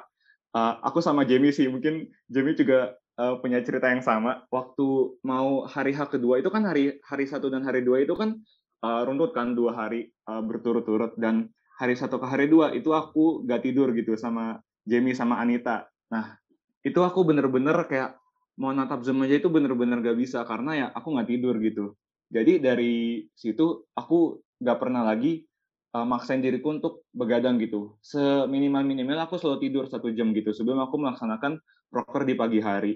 eh, 0.58 0.74
aku 0.84 1.00
sama 1.00 1.24
Jamie 1.24 1.56
sih 1.56 1.68
mungkin 1.72 2.12
Jamie 2.28 2.60
juga 2.60 2.96
uh, 3.18 3.38
punya 3.42 3.62
cerita 3.62 3.90
yang 3.90 4.02
sama. 4.06 4.46
Waktu 4.50 5.20
mau 5.26 5.66
hari 5.66 5.94
H 5.94 6.10
kedua 6.14 6.40
itu 6.40 6.50
kan 6.54 6.64
hari 6.66 6.98
hari 7.04 7.26
satu 7.26 7.50
dan 7.50 7.66
hari 7.66 7.86
dua 7.86 8.02
itu 8.02 8.14
kan 8.18 8.38
uh, 8.86 9.02
runtut 9.06 9.34
kan 9.36 9.54
dua 9.58 9.76
hari 9.76 10.14
uh, 10.30 10.42
berturut-turut. 10.42 11.18
Dan 11.18 11.50
hari 11.78 11.98
satu 11.98 12.22
ke 12.22 12.28
hari 12.30 12.48
dua 12.50 12.72
itu 12.74 12.94
aku 12.94 13.44
gak 13.50 13.66
tidur 13.66 13.92
gitu 13.98 14.14
sama 14.18 14.62
Jamie 14.86 15.18
sama 15.18 15.42
Anita. 15.42 15.90
Nah 16.14 16.38
itu 16.84 17.00
aku 17.02 17.24
bener-bener 17.24 17.76
kayak 17.88 18.20
mau 18.60 18.72
natap 18.74 19.01
Zoom 19.01 19.25
aja 19.25 19.41
itu 19.41 19.50
bener-bener 19.50 20.00
gak 20.01 20.17
bisa 20.17 20.45
karena 20.45 20.72
ya 20.77 20.88
aku 20.93 21.13
nggak 21.17 21.29
tidur 21.29 21.55
gitu. 21.57 21.98
Jadi 22.33 22.62
dari 22.62 23.25
situ 23.33 23.86
aku 23.93 24.41
gak 24.62 24.77
pernah 24.81 25.05
lagi 25.05 25.45
uh, 25.93 26.05
maksain 26.05 26.41
diriku 26.41 26.74
untuk 26.74 27.05
begadang 27.13 27.57
gitu. 27.62 27.98
Seminimal 28.01 28.86
minimal 28.86 29.25
aku 29.25 29.38
selalu 29.38 29.57
tidur 29.69 29.83
satu 29.89 30.10
jam 30.13 30.33
gitu 30.33 30.53
sebelum 30.53 30.81
aku 30.81 31.01
melaksanakan 31.01 31.62
proker 31.89 32.25
di 32.25 32.33
pagi 32.38 32.60
hari. 32.62 32.93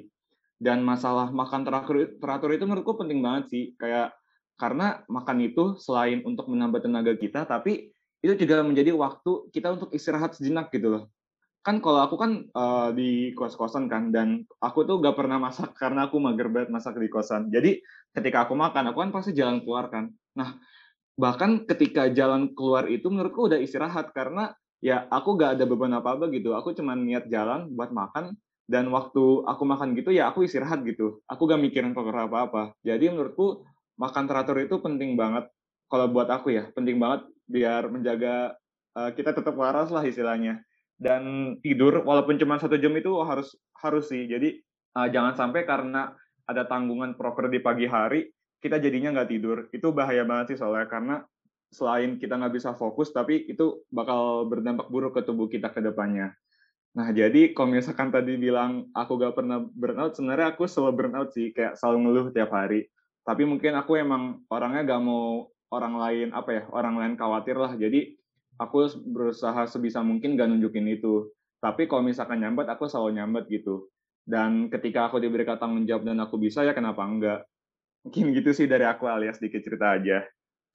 Dan 0.57 0.81
masalah 0.81 1.29
makan 1.29 1.61
teratur, 1.69 2.17
teratur 2.17 2.49
itu 2.49 2.65
menurutku 2.65 2.97
penting 2.97 3.21
banget 3.21 3.43
sih. 3.53 3.63
Kayak 3.77 4.17
karena 4.57 5.05
makan 5.05 5.37
itu 5.45 5.77
selain 5.77 6.25
untuk 6.25 6.49
menambah 6.49 6.81
tenaga 6.81 7.13
kita, 7.13 7.45
tapi 7.45 7.93
itu 8.25 8.33
juga 8.33 8.65
menjadi 8.65 8.89
waktu 8.97 9.53
kita 9.53 9.77
untuk 9.77 9.93
istirahat 9.93 10.33
sejenak 10.33 10.73
gitu 10.73 10.89
loh 10.89 11.03
kan 11.67 11.83
kalau 11.83 11.99
aku 11.99 12.15
kan 12.15 12.47
uh, 12.55 12.95
di 12.95 13.35
kos-kosan 13.35 13.91
kan 13.91 14.07
dan 14.07 14.47
aku 14.63 14.87
tuh 14.87 15.03
gak 15.03 15.19
pernah 15.19 15.35
masak 15.35 15.75
karena 15.75 16.07
aku 16.07 16.15
mager 16.15 16.47
banget 16.47 16.71
masak 16.71 16.95
di 16.95 17.11
kosan. 17.11 17.51
Jadi 17.51 17.83
ketika 18.15 18.47
aku 18.47 18.55
makan 18.55 18.95
aku 18.95 19.03
kan 19.03 19.11
pasti 19.11 19.35
jalan 19.35 19.59
keluar 19.59 19.91
kan. 19.91 20.07
Nah 20.39 20.55
bahkan 21.19 21.67
ketika 21.67 22.07
jalan 22.07 22.55
keluar 22.55 22.87
itu 22.87 23.11
menurutku 23.11 23.51
udah 23.51 23.59
istirahat 23.59 24.15
karena 24.15 24.55
ya 24.79 25.11
aku 25.11 25.35
gak 25.35 25.59
ada 25.59 25.67
beban 25.67 25.91
apa-apa 25.91 26.31
gitu. 26.31 26.55
Aku 26.55 26.71
cuma 26.71 26.95
niat 26.95 27.27
jalan 27.27 27.67
buat 27.75 27.91
makan 27.91 28.39
dan 28.63 28.87
waktu 28.87 29.43
aku 29.43 29.63
makan 29.67 29.91
gitu 29.99 30.15
ya 30.15 30.31
aku 30.31 30.47
istirahat 30.47 30.87
gitu. 30.87 31.19
Aku 31.27 31.51
gak 31.51 31.59
mikirin 31.59 31.91
pokoknya 31.91 32.31
apa-apa. 32.31 32.79
Jadi 32.79 33.11
menurutku 33.11 33.67
makan 33.99 34.23
teratur 34.23 34.55
itu 34.63 34.79
penting 34.79 35.19
banget. 35.19 35.51
Kalau 35.91 36.07
buat 36.07 36.31
aku 36.31 36.55
ya 36.55 36.71
penting 36.71 36.95
banget 36.95 37.27
biar 37.43 37.91
menjaga 37.91 38.55
uh, 38.95 39.11
kita 39.11 39.35
tetap 39.35 39.51
waras 39.59 39.91
lah 39.91 40.07
istilahnya 40.07 40.63
dan 40.97 41.55
tidur 41.61 42.01
walaupun 42.01 42.41
cuma 42.41 42.57
satu 42.57 42.75
jam 42.81 42.93
itu 42.97 43.13
harus 43.21 43.53
harus 43.77 44.09
sih. 44.09 44.25
Jadi 44.25 44.57
uh, 44.97 45.07
jangan 45.09 45.37
sampai 45.37 45.63
karena 45.63 46.13
ada 46.49 46.65
tanggungan 46.65 47.13
proker 47.13 47.47
di 47.53 47.61
pagi 47.61 47.85
hari 47.85 48.25
kita 48.57 48.81
jadinya 48.81 49.13
nggak 49.13 49.29
tidur. 49.29 49.57
Itu 49.69 49.93
bahaya 49.93 50.25
banget 50.25 50.53
sih 50.53 50.57
soalnya 50.59 50.89
karena 50.89 51.15
selain 51.69 52.17
kita 52.17 52.39
nggak 52.39 52.55
bisa 52.57 52.73
fokus 52.73 53.11
tapi 53.11 53.45
itu 53.45 53.85
bakal 53.91 54.47
berdampak 54.47 54.87
buruk 54.89 55.19
ke 55.19 55.21
tubuh 55.21 55.45
kita 55.45 55.69
ke 55.69 55.85
depannya. 55.85 56.33
Nah 56.97 57.13
jadi 57.13 57.53
kalau 57.53 57.77
misalkan 57.77 58.09
tadi 58.09 58.41
bilang 58.41 58.89
aku 58.89 59.21
gak 59.21 59.37
pernah 59.37 59.61
burnout 59.61 60.17
sebenarnya 60.17 60.57
aku 60.57 60.65
selalu 60.65 60.93
burnout 60.97 61.29
sih 61.29 61.53
kayak 61.53 61.77
selalu 61.77 61.97
ngeluh 62.09 62.27
tiap 62.33 62.49
hari. 62.49 62.89
Tapi 63.21 63.45
mungkin 63.45 63.77
aku 63.77 64.01
emang 64.01 64.41
orangnya 64.49 64.97
gak 64.97 65.01
mau 65.05 65.51
orang 65.69 65.93
lain 65.99 66.27
apa 66.33 66.49
ya 66.49 66.63
orang 66.73 66.95
lain 66.97 67.13
khawatir 67.13 67.53
lah. 67.53 67.77
Jadi 67.77 68.17
aku 68.57 68.89
berusaha 69.05 69.65
sebisa 69.69 70.01
mungkin 70.01 70.37
gak 70.37 70.49
nunjukin 70.49 70.89
itu. 70.89 71.29
Tapi 71.57 71.89
kalau 71.89 72.05
misalkan 72.05 72.41
nyambat, 72.41 72.69
aku 72.69 72.85
selalu 72.85 73.17
nyambat 73.17 73.49
gitu. 73.49 73.89
Dan 74.27 74.67
ketika 74.67 75.07
aku 75.07 75.23
diberi 75.23 75.47
tanggung 75.47 75.87
jawab 75.87 76.03
dan 76.05 76.19
aku 76.19 76.35
bisa, 76.37 76.61
ya 76.61 76.75
kenapa 76.75 77.01
enggak? 77.07 77.47
Mungkin 78.05 78.35
gitu 78.35 78.51
sih 78.53 78.67
dari 78.67 78.83
aku 78.83 79.07
alias 79.07 79.39
sedikit 79.39 79.63
cerita 79.63 79.95
aja. 79.95 80.21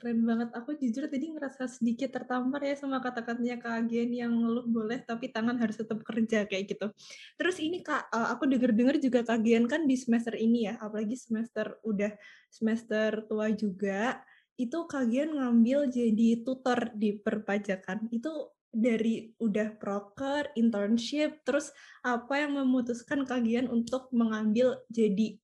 Keren 0.03 0.27
banget. 0.27 0.51
Aku 0.59 0.75
jujur 0.75 1.07
tadi 1.07 1.31
ngerasa 1.31 1.71
sedikit 1.71 2.11
tertampar 2.11 2.59
ya 2.67 2.75
sama 2.75 2.99
kata-katanya 2.99 3.63
Kak 3.63 3.87
Agen 3.87 4.11
yang 4.11 4.35
ngeluh 4.35 4.67
boleh, 4.67 4.99
tapi 4.99 5.31
tangan 5.31 5.55
harus 5.63 5.79
tetap 5.79 6.03
kerja 6.03 6.43
kayak 6.43 6.75
gitu. 6.75 6.91
Terus 7.39 7.63
ini 7.63 7.87
Kak, 7.87 8.11
eh, 8.11 8.29
aku 8.35 8.51
denger-denger 8.51 8.99
juga 8.99 9.23
Kak 9.23 9.39
Agen 9.39 9.71
kan 9.71 9.87
di 9.87 9.95
semester 9.95 10.35
ini 10.35 10.67
ya, 10.67 10.75
apalagi 10.83 11.15
semester 11.15 11.79
udah 11.87 12.11
semester 12.51 13.23
tua 13.31 13.55
juga, 13.55 14.19
itu 14.61 14.85
kalian 14.87 15.39
ngambil 15.39 15.89
jadi 15.89 16.45
tutor 16.45 16.93
di 16.97 17.17
perpajakan. 17.17 18.09
Itu 18.13 18.53
dari 18.73 19.37
udah 19.37 19.77
proker, 19.77 20.57
internship, 20.57 21.45
terus 21.45 21.77
apa 22.01 22.41
yang 22.41 22.57
memutuskan 22.57 23.29
kalian 23.29 23.69
untuk 23.69 24.09
mengambil 24.17 24.81
jadi 24.89 25.37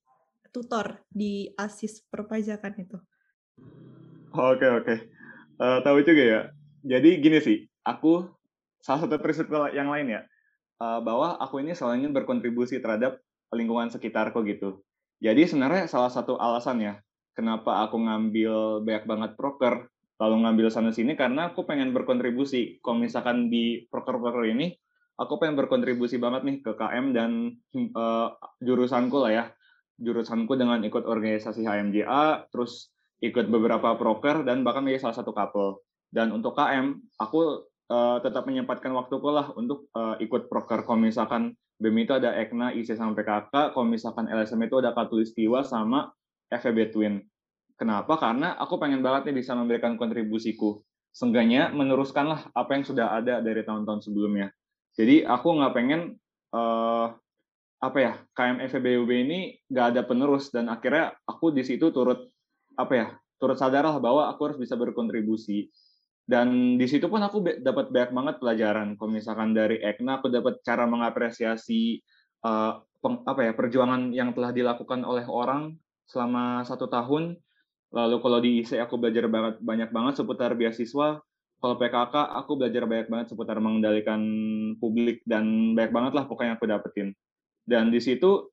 tutor 0.48 1.04
di 1.12 1.52
ASIS 1.60 2.08
perpajakan 2.08 2.72
itu? 2.80 2.96
Oke, 4.32 4.64
oke. 4.64 4.94
Uh, 5.60 5.78
tahu 5.84 6.00
juga 6.00 6.24
ya. 6.24 6.40
Jadi 6.88 7.20
gini 7.20 7.38
sih, 7.44 7.68
aku 7.84 8.24
salah 8.80 9.04
satu 9.04 9.20
prinsip 9.20 9.50
yang 9.76 9.92
lain 9.92 10.08
ya, 10.08 10.20
uh, 10.80 11.04
bahwa 11.04 11.36
aku 11.36 11.60
ini 11.60 11.76
selalu 11.76 12.06
ingin 12.06 12.12
berkontribusi 12.16 12.80
terhadap 12.80 13.20
lingkungan 13.52 13.92
sekitarku 13.92 14.40
gitu. 14.48 14.80
Jadi 15.18 15.50
sebenarnya 15.50 15.90
salah 15.90 16.08
satu 16.08 16.38
alasan 16.38 16.78
ya, 16.80 16.94
kenapa 17.38 17.86
aku 17.86 18.02
ngambil 18.02 18.82
banyak 18.82 19.04
banget 19.06 19.30
proker 19.38 19.86
lalu 20.18 20.34
ngambil 20.42 20.66
sana 20.66 20.90
sini 20.90 21.14
karena 21.14 21.54
aku 21.54 21.62
pengen 21.62 21.94
berkontribusi. 21.94 22.82
Kalau 22.82 22.98
misalkan 22.98 23.46
di 23.46 23.86
proker-proker 23.86 24.50
ini 24.50 24.74
aku 25.14 25.38
pengen 25.38 25.54
berkontribusi 25.54 26.18
banget 26.18 26.42
nih 26.42 26.56
ke 26.58 26.74
KM 26.74 27.14
dan 27.14 27.54
uh, 27.94 28.34
jurusanku 28.58 29.14
lah 29.22 29.30
ya. 29.30 29.44
Jurusanku 30.02 30.58
dengan 30.58 30.82
ikut 30.82 31.06
organisasi 31.06 31.62
HMJA 31.62 32.50
terus 32.50 32.90
ikut 33.22 33.46
beberapa 33.46 33.94
proker 33.94 34.42
dan 34.42 34.66
bahkan 34.66 34.82
menjadi 34.82 35.06
salah 35.06 35.22
satu 35.22 35.30
couple. 35.30 35.86
Dan 36.10 36.34
untuk 36.34 36.58
KM 36.58 36.98
aku 37.22 37.70
uh, 37.86 38.18
tetap 38.18 38.42
menyempatkan 38.46 38.90
waktuku 38.94 39.30
lah 39.30 39.54
untuk 39.54 39.86
uh, 39.94 40.18
ikut 40.18 40.50
proker. 40.50 40.82
Kalau 40.82 40.98
misalkan 40.98 41.54
BEM 41.78 41.94
itu 42.02 42.10
ada 42.10 42.34
EKNA, 42.34 42.74
IC 42.74 42.98
sampai 42.98 43.22
KK, 43.22 43.70
kalau 43.70 43.86
misalkan 43.86 44.26
LSM 44.26 44.66
itu 44.66 44.82
ada 44.82 44.90
Katulistiwa 44.90 45.62
sama 45.62 46.10
FEB 46.48 46.92
Twin. 46.92 47.20
Kenapa? 47.78 48.18
Karena 48.18 48.58
aku 48.58 48.76
pengen 48.76 49.00
banget 49.04 49.30
nih 49.30 49.44
bisa 49.44 49.54
memberikan 49.54 49.94
kontribusiku. 49.94 50.82
Seenggaknya 51.14 51.70
meneruskanlah 51.70 52.50
apa 52.52 52.70
yang 52.74 52.84
sudah 52.84 53.14
ada 53.14 53.38
dari 53.38 53.62
tahun-tahun 53.62 54.10
sebelumnya. 54.10 54.50
Jadi 54.98 55.22
aku 55.22 55.62
nggak 55.62 55.74
pengen 55.78 56.18
uh, 56.52 57.14
apa 57.78 57.98
ya 58.02 58.12
KM 58.34 58.58
FEBUB 58.66 59.10
ini 59.14 59.54
nggak 59.70 59.86
ada 59.94 60.02
penerus 60.02 60.50
dan 60.50 60.66
akhirnya 60.66 61.14
aku 61.22 61.54
di 61.54 61.62
situ 61.62 61.94
turut 61.94 62.26
apa 62.74 62.92
ya 62.94 63.06
turut 63.38 63.54
sadar 63.54 63.86
lah 63.86 64.02
bahwa 64.02 64.26
aku 64.26 64.50
harus 64.50 64.58
bisa 64.58 64.74
berkontribusi 64.74 65.70
dan 66.26 66.74
di 66.74 66.86
situ 66.90 67.06
pun 67.06 67.22
aku 67.22 67.38
dapat 67.62 67.94
banyak 67.94 68.10
banget 68.10 68.34
pelajaran 68.42 68.88
kalau 68.98 69.14
misalkan 69.14 69.54
dari 69.54 69.78
Ekna 69.78 70.18
aku 70.18 70.26
dapat 70.26 70.58
cara 70.66 70.90
mengapresiasi 70.90 72.02
uh, 72.42 72.82
peng, 72.98 73.22
apa 73.22 73.46
ya 73.46 73.52
perjuangan 73.54 74.10
yang 74.10 74.34
telah 74.34 74.50
dilakukan 74.50 75.06
oleh 75.06 75.24
orang 75.30 75.78
selama 76.08 76.64
satu 76.64 76.88
tahun 76.88 77.36
lalu 77.92 78.16
kalau 78.20 78.38
di 78.40 78.50
IC 78.64 78.80
aku 78.80 79.00
belajar 79.00 79.28
banget 79.28 79.60
banyak 79.60 79.90
banget 79.92 80.20
seputar 80.20 80.52
beasiswa 80.56 81.20
kalau 81.58 81.74
PKK 81.74 82.14
aku 82.38 82.54
belajar 82.54 82.86
banyak 82.86 83.08
banget 83.10 83.26
seputar 83.34 83.58
mengendalikan 83.58 84.22
publik 84.78 85.26
dan 85.26 85.74
banyak 85.74 85.90
banget 85.90 86.12
lah 86.14 86.24
pokoknya 86.30 86.54
aku 86.54 86.70
dapetin. 86.70 87.10
Dan 87.66 87.90
di 87.90 87.98
situ 87.98 88.46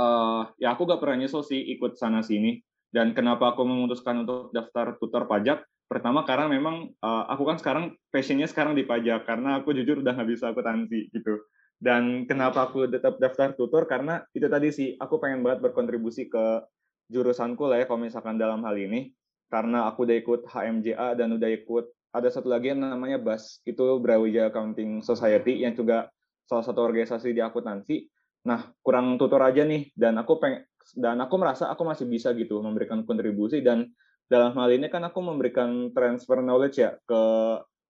uh, 0.00 0.42
ya 0.56 0.72
aku 0.72 0.88
gak 0.88 1.04
pernah 1.04 1.20
nyesel 1.24 1.44
sih 1.44 1.60
ikut 1.76 2.00
sana 2.00 2.24
sini. 2.24 2.64
Dan 2.88 3.12
kenapa 3.12 3.52
aku 3.52 3.66
memutuskan 3.66 4.24
untuk 4.24 4.54
daftar 4.56 4.96
tutor 4.96 5.28
pajak? 5.28 5.66
Pertama 5.84 6.24
karena 6.24 6.48
memang 6.48 6.96
uh, 7.04 7.28
aku 7.28 7.44
kan 7.44 7.60
sekarang 7.60 7.92
passionnya 8.08 8.48
sekarang 8.48 8.72
di 8.72 8.88
pajak 8.88 9.28
karena 9.28 9.60
aku 9.60 9.76
jujur 9.76 10.00
udah 10.00 10.16
nggak 10.16 10.30
bisa 10.32 10.48
akuntansi 10.48 11.12
gitu 11.12 11.44
dan 11.82 12.24
kenapa 12.24 12.70
aku 12.70 12.86
tetap 12.88 13.18
daftar 13.18 13.52
tutor 13.54 13.84
karena 13.84 14.22
itu 14.32 14.46
tadi 14.46 14.68
sih 14.70 14.88
aku 14.96 15.18
pengen 15.20 15.42
banget 15.44 15.64
berkontribusi 15.64 16.30
ke 16.30 16.64
jurusanku 17.10 17.68
lah 17.68 17.82
ya 17.82 17.86
kalau 17.86 18.00
misalkan 18.00 18.40
dalam 18.40 18.64
hal 18.64 18.74
ini 18.78 19.12
karena 19.52 19.86
aku 19.86 20.08
udah 20.08 20.16
ikut 20.16 20.40
HMJA 20.48 21.14
dan 21.14 21.28
udah 21.36 21.50
ikut 21.52 21.84
ada 22.14 22.30
satu 22.30 22.46
lagi 22.46 22.70
yang 22.70 22.78
namanya 22.78 23.18
BAS, 23.18 23.58
itu 23.66 23.98
Brawijaya 23.98 24.46
Accounting 24.46 25.02
Society 25.02 25.66
yang 25.66 25.74
juga 25.74 26.06
salah 26.46 26.62
satu 26.62 26.86
organisasi 26.86 27.34
di 27.34 27.42
akuntansi. 27.42 28.06
Nah, 28.46 28.70
kurang 28.86 29.18
tutor 29.18 29.42
aja 29.42 29.66
nih 29.66 29.90
dan 29.98 30.14
aku 30.22 30.38
peng 30.38 30.62
dan 30.94 31.18
aku 31.18 31.34
merasa 31.40 31.66
aku 31.72 31.82
masih 31.82 32.06
bisa 32.06 32.30
gitu 32.36 32.62
memberikan 32.62 33.02
kontribusi 33.02 33.64
dan 33.64 33.90
dalam 34.30 34.54
hal 34.54 34.70
ini 34.70 34.86
kan 34.92 35.02
aku 35.02 35.18
memberikan 35.24 35.90
transfer 35.90 36.38
knowledge 36.38 36.78
ya 36.78 36.94
ke 37.02 37.20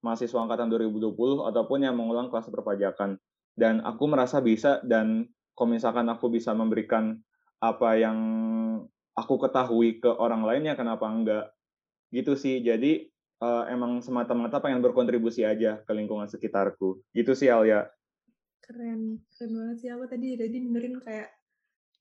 mahasiswa 0.01 0.41
angkatan 0.41 0.73
2020 0.73 1.45
ataupun 1.45 1.85
yang 1.85 1.93
mengulang 1.93 2.33
kelas 2.33 2.49
perpajakan. 2.49 3.21
Dan 3.55 3.79
aku 3.81 4.11
merasa 4.11 4.43
bisa 4.43 4.83
dan 4.83 5.31
kalau 5.55 5.71
misalkan 5.71 6.05
aku 6.11 6.27
bisa 6.27 6.51
memberikan 6.51 7.15
apa 7.63 7.95
yang 7.95 8.19
aku 9.15 9.39
ketahui 9.39 10.03
ke 10.03 10.11
orang 10.11 10.43
lain 10.43 10.67
ya 10.67 10.75
kenapa 10.75 11.07
enggak 11.07 11.55
gitu 12.11 12.35
sih 12.35 12.59
jadi 12.59 13.07
uh, 13.39 13.63
emang 13.71 14.03
semata-mata 14.03 14.59
pengen 14.59 14.83
berkontribusi 14.83 15.47
aja 15.47 15.81
ke 15.83 15.91
lingkungan 15.95 16.27
sekitarku. 16.27 17.01
Gitu 17.15 17.31
sih 17.35 17.51
Alia. 17.51 17.87
Keren, 18.63 19.23
keren 19.31 19.51
banget 19.55 19.77
sih 19.79 19.89
aku 19.93 20.05
tadi 20.09 20.35
jadi 20.35 20.51
dengerin 20.51 20.97
kayak 20.99 21.29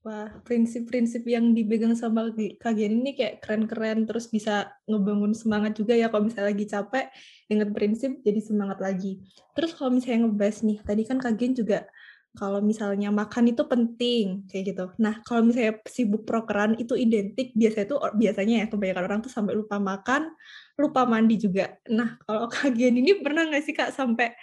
wah 0.05 0.29
prinsip-prinsip 0.45 1.25
yang 1.25 1.57
dipegang 1.57 1.97
sama 1.97 2.29
kagian 2.61 3.01
ini 3.01 3.17
kayak 3.17 3.41
keren-keren 3.41 4.05
terus 4.05 4.29
bisa 4.29 4.69
ngebangun 4.85 5.33
semangat 5.33 5.81
juga 5.81 5.97
ya 5.97 6.13
kalau 6.13 6.29
misalnya 6.29 6.53
lagi 6.53 6.67
capek 6.69 7.07
inget 7.49 7.71
prinsip 7.73 8.11
jadi 8.21 8.41
semangat 8.45 8.85
lagi. 8.85 9.25
Terus 9.57 9.73
kalau 9.73 9.97
misalnya 9.97 10.29
ngebahas 10.29 10.61
nih 10.61 10.79
tadi 10.85 11.03
kan 11.09 11.17
kagian 11.17 11.57
juga 11.57 11.89
kalau 12.35 12.59
misalnya 12.59 13.15
makan 13.15 13.55
itu 13.55 13.63
penting 13.65 14.45
kayak 14.51 14.75
gitu. 14.75 14.87
Nah, 14.99 15.23
kalau 15.23 15.47
misalnya 15.47 15.79
sibuk 15.87 16.27
prokeran 16.27 16.75
itu 16.83 16.99
identik 16.99 17.55
biasanya 17.55 17.87
tuh 17.87 17.99
biasanya 18.19 18.55
ya 18.61 18.67
kebanyakan 18.67 19.05
orang 19.07 19.21
tuh 19.23 19.33
sampai 19.33 19.55
lupa 19.55 19.79
makan, 19.79 20.35
lupa 20.75 21.07
mandi 21.07 21.39
juga. 21.39 21.79
Nah, 21.89 22.19
kalau 22.27 22.51
kagian 22.55 22.99
ini 22.99 23.23
pernah 23.23 23.47
nggak 23.47 23.63
sih 23.63 23.73
Kak 23.73 23.95
sampai 23.95 24.35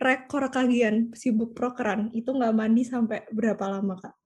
rekor 0.00 0.48
kagian 0.48 1.12
sibuk 1.12 1.52
prokeran 1.52 2.08
itu 2.16 2.32
nggak 2.32 2.56
mandi 2.56 2.82
sampai 2.88 3.28
berapa 3.28 3.64
lama 3.68 4.00
Kak? 4.00 4.25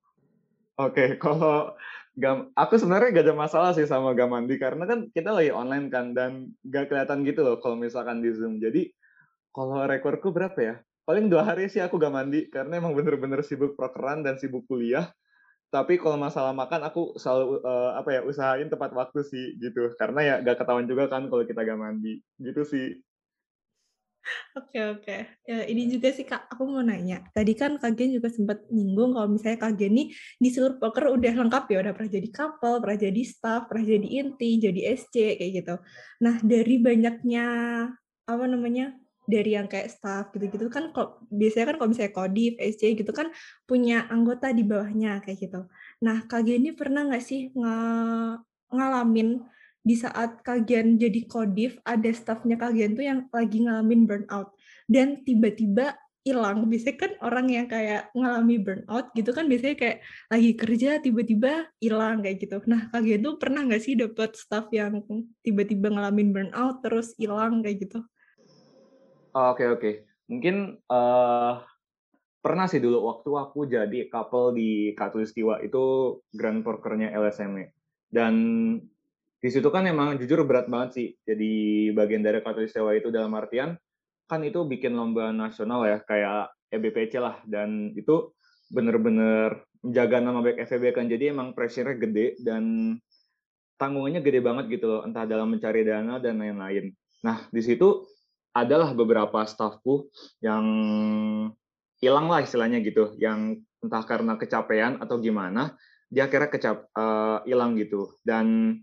Oke, 0.81 1.05
kalau 1.23 1.77
gak, 2.17 2.57
aku 2.57 2.75
sebenarnya 2.81 3.21
gak 3.21 3.27
ada 3.29 3.37
masalah 3.37 3.71
sih 3.77 3.85
sama 3.85 4.17
gak 4.17 4.31
mandi 4.33 4.57
karena 4.57 4.89
kan 4.89 5.13
kita 5.13 5.37
lagi 5.37 5.53
online 5.53 5.93
kan 5.93 6.17
dan 6.17 6.57
gak 6.65 6.89
kelihatan 6.89 7.21
gitu 7.29 7.45
loh 7.45 7.61
kalau 7.61 7.77
misalkan 7.77 8.25
di 8.25 8.33
Zoom. 8.33 8.57
Jadi 8.57 8.89
kalau 9.53 9.85
rekorku 9.85 10.33
berapa 10.33 10.59
ya? 10.59 10.77
paling 11.11 11.27
dua 11.27 11.43
hari 11.43 11.67
sih 11.67 11.83
aku 11.83 11.99
gak 11.99 12.15
mandi 12.15 12.47
karena 12.47 12.79
emang 12.79 12.95
bener-bener 12.95 13.43
sibuk 13.43 13.75
prokeran 13.75 14.23
dan 14.23 14.39
sibuk 14.39 14.63
kuliah 14.71 15.11
tapi 15.67 15.99
kalau 15.99 16.15
masalah 16.15 16.55
makan 16.55 16.87
aku 16.87 17.19
selalu 17.19 17.67
uh, 17.67 17.99
apa 17.99 18.15
ya 18.15 18.21
usahain 18.23 18.71
tepat 18.71 18.95
waktu 18.95 19.27
sih 19.27 19.59
gitu 19.59 19.91
karena 19.99 20.21
ya 20.23 20.35
gak 20.39 20.63
ketahuan 20.63 20.87
juga 20.87 21.11
kan 21.11 21.27
kalau 21.27 21.43
kita 21.43 21.67
gak 21.67 21.83
mandi 21.83 22.23
gitu 22.39 22.63
sih 22.63 22.95
Oke 24.59 24.79
oke. 24.83 25.17
Ya, 25.47 25.63
ini 25.67 25.87
juga 25.91 26.11
sih 26.11 26.27
Kak, 26.27 26.51
aku 26.51 26.67
mau 26.67 26.83
nanya. 26.83 27.23
Tadi 27.31 27.55
kan 27.55 27.79
Kak 27.79 27.95
Gen 27.95 28.15
juga 28.15 28.29
sempat 28.31 28.67
nyinggung 28.69 29.15
kalau 29.15 29.29
misalnya 29.31 29.59
Kak 29.63 29.79
Gen 29.79 29.95
ini 29.95 30.05
di 30.37 30.49
seluruh 30.51 30.77
poker 30.83 31.11
udah 31.15 31.33
lengkap 31.39 31.65
ya, 31.71 31.79
udah 31.87 31.93
pernah 31.95 32.11
jadi 32.11 32.29
couple, 32.35 32.77
pernah 32.83 32.99
jadi 32.99 33.23
staff, 33.23 33.71
pernah 33.71 33.85
jadi 33.87 34.09
inti, 34.23 34.51
jadi 34.59 34.81
SC 34.99 35.15
kayak 35.39 35.53
gitu. 35.63 35.75
Nah, 36.23 36.35
dari 36.43 36.77
banyaknya 36.83 37.47
apa 38.27 38.45
namanya 38.47 38.95
dari 39.31 39.55
yang 39.55 39.71
kayak 39.71 39.91
staff 39.91 40.35
gitu-gitu 40.35 40.67
kan 40.71 40.91
kok 40.91 41.23
biasanya 41.31 41.75
kan 41.75 41.77
kalau 41.79 41.89
misalnya 41.95 42.15
Kodif, 42.15 42.53
SC 42.59 42.83
gitu 42.99 43.13
kan 43.15 43.31
punya 43.67 44.11
anggota 44.11 44.51
di 44.51 44.67
bawahnya 44.67 45.23
kayak 45.23 45.39
gitu. 45.47 45.71
Nah, 46.03 46.27
kalian 46.27 46.67
ini 46.67 46.73
pernah 46.75 47.07
nggak 47.07 47.23
sih 47.23 47.55
ng 47.55 47.71
ngalamin 48.71 49.43
di 49.81 49.97
saat 49.97 50.45
kalian 50.45 51.01
jadi 51.01 51.25
Kodif 51.25 51.81
ada 51.89 52.09
staffnya 52.13 52.61
kalian 52.61 52.93
tuh 52.97 53.05
yang 53.05 53.21
lagi 53.33 53.65
ngalamin 53.65 54.05
burnout 54.05 54.53
dan 54.87 55.25
tiba-tiba 55.25 55.97
hilang. 56.21 56.69
Biasanya 56.69 56.97
kan 57.01 57.13
orang 57.25 57.47
yang 57.49 57.67
kayak 57.67 58.13
ngalami 58.13 58.61
burnout 58.61 59.09
gitu 59.17 59.33
kan 59.33 59.49
biasanya 59.49 59.77
kayak 59.81 59.99
lagi 60.29 60.53
kerja 60.53 60.91
tiba-tiba 61.01 61.53
hilang 61.81 62.21
kayak 62.21 62.37
gitu. 62.45 62.61
Nah, 62.69 62.93
kalian 62.93 63.25
tuh 63.25 63.35
pernah 63.41 63.65
nggak 63.65 63.83
sih 63.83 63.97
dapat 63.97 64.37
staff 64.37 64.69
yang 64.71 65.01
tiba-tiba 65.41 65.89
ngalamin 65.89 66.33
burnout 66.37 66.85
terus 66.85 67.17
hilang 67.17 67.65
kayak 67.65 67.89
gitu? 67.89 68.05
Oke 69.33 69.65
oke. 69.65 69.91
Mungkin 70.29 70.79
uh, 70.93 71.65
pernah 72.45 72.67
sih 72.69 72.85
dulu 72.85 73.09
waktu 73.09 73.31
aku 73.35 73.61
jadi 73.67 74.07
couple 74.13 74.53
di 74.55 74.93
Katulistiwa 74.93 75.65
itu 75.65 76.19
grand 76.37 76.61
porkernya 76.61 77.17
LSME. 77.17 77.73
Dan 78.11 78.35
di 79.41 79.49
situ 79.49 79.69
kan 79.73 79.89
emang 79.89 80.21
jujur 80.21 80.45
berat 80.45 80.69
banget 80.69 80.91
sih 80.95 81.09
jadi 81.25 81.53
bagian 81.97 82.21
dari 82.21 82.45
Katulistiwa 82.45 82.93
itu 82.93 83.09
dalam 83.09 83.33
artian 83.33 83.75
kan 84.29 84.41
itu 84.45 84.63
bikin 84.63 84.95
lomba 84.95 85.33
nasional 85.33 85.83
ya 85.89 85.99
kayak 86.05 86.53
EBPC 86.71 87.19
lah 87.19 87.43
dan 87.49 87.91
itu 87.99 88.31
bener-bener 88.71 89.67
menjaga 89.83 90.23
nama 90.23 90.45
baik 90.45 90.63
FEB 90.69 90.95
kan 90.95 91.11
jadi 91.11 91.35
emang 91.35 91.57
pressure-nya 91.57 91.99
gede 91.99 92.39
dan 92.45 92.95
tanggungannya 93.81 94.21
gede 94.21 94.41
banget 94.45 94.79
gitu 94.79 94.87
loh 94.87 95.03
entah 95.03 95.25
dalam 95.25 95.51
mencari 95.51 95.83
dana 95.83 96.21
dan 96.21 96.39
lain-lain. 96.39 96.93
Nah 97.25 97.49
di 97.49 97.65
situ 97.65 98.05
adalah 98.53 98.93
beberapa 98.93 99.41
staffku 99.49 100.13
yang 100.45 100.65
hilang 102.01 102.27
lah 102.29 102.45
istilahnya 102.45 102.85
gitu, 102.85 103.17
yang 103.17 103.57
entah 103.81 104.05
karena 104.05 104.37
kecapean 104.37 105.01
atau 105.01 105.17
gimana, 105.17 105.77
dia 106.13 106.27
akhirnya 106.27 106.51
kecap 106.51 106.77
eh, 106.93 107.39
hilang 107.49 107.77
uh, 107.77 107.79
gitu. 107.81 108.01
Dan 108.21 108.77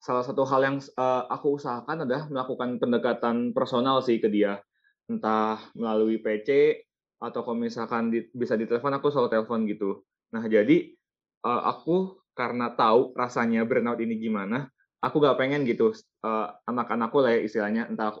salah 0.00 0.24
satu 0.24 0.48
hal 0.48 0.60
yang 0.64 0.76
uh, 0.96 1.28
aku 1.28 1.60
usahakan 1.60 2.08
adalah 2.08 2.24
melakukan 2.32 2.80
pendekatan 2.80 3.52
personal 3.52 4.00
sih 4.00 4.16
ke 4.16 4.32
dia, 4.32 4.56
entah 5.06 5.60
melalui 5.76 6.16
PC 6.18 6.80
atau 7.20 7.44
kalau 7.44 7.60
misalkan 7.60 8.08
di, 8.08 8.24
bisa 8.32 8.56
ditelepon 8.56 8.96
aku 8.96 9.12
selalu 9.12 9.28
telepon 9.28 9.68
gitu. 9.68 10.00
Nah 10.32 10.40
jadi 10.48 10.96
uh, 11.44 11.68
aku 11.68 12.16
karena 12.32 12.72
tahu 12.72 13.12
rasanya 13.12 13.68
burnout 13.68 14.00
ini 14.00 14.16
gimana, 14.16 14.72
aku 15.04 15.20
gak 15.20 15.36
pengen 15.36 15.68
gitu 15.68 15.92
uh, 16.24 16.48
anak-anakku 16.64 17.20
lah 17.20 17.36
ya 17.36 17.40
istilahnya 17.44 17.92
entah 17.92 18.16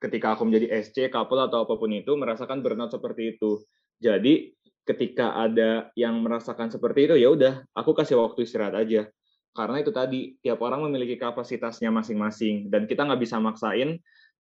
ketika 0.00 0.32
aku 0.32 0.48
menjadi 0.48 0.80
SC, 0.80 1.12
couple 1.12 1.44
atau 1.44 1.68
apa 1.68 1.76
pun 1.76 1.92
itu 1.92 2.16
merasakan 2.16 2.64
burnout 2.64 2.88
seperti 2.88 3.36
itu. 3.36 3.60
Jadi 4.00 4.56
ketika 4.88 5.36
ada 5.36 5.92
yang 5.92 6.24
merasakan 6.24 6.72
seperti 6.72 7.12
itu 7.12 7.14
ya 7.20 7.28
udah 7.28 7.68
aku 7.76 7.92
kasih 7.92 8.16
waktu 8.16 8.48
istirahat 8.48 8.80
aja. 8.80 9.12
Karena 9.56 9.82
itu 9.82 9.90
tadi 9.90 10.38
tiap 10.38 10.62
orang 10.62 10.86
memiliki 10.86 11.18
kapasitasnya 11.18 11.90
masing-masing 11.90 12.70
dan 12.70 12.86
kita 12.86 13.04
nggak 13.04 13.20
bisa 13.20 13.36
maksain 13.42 13.98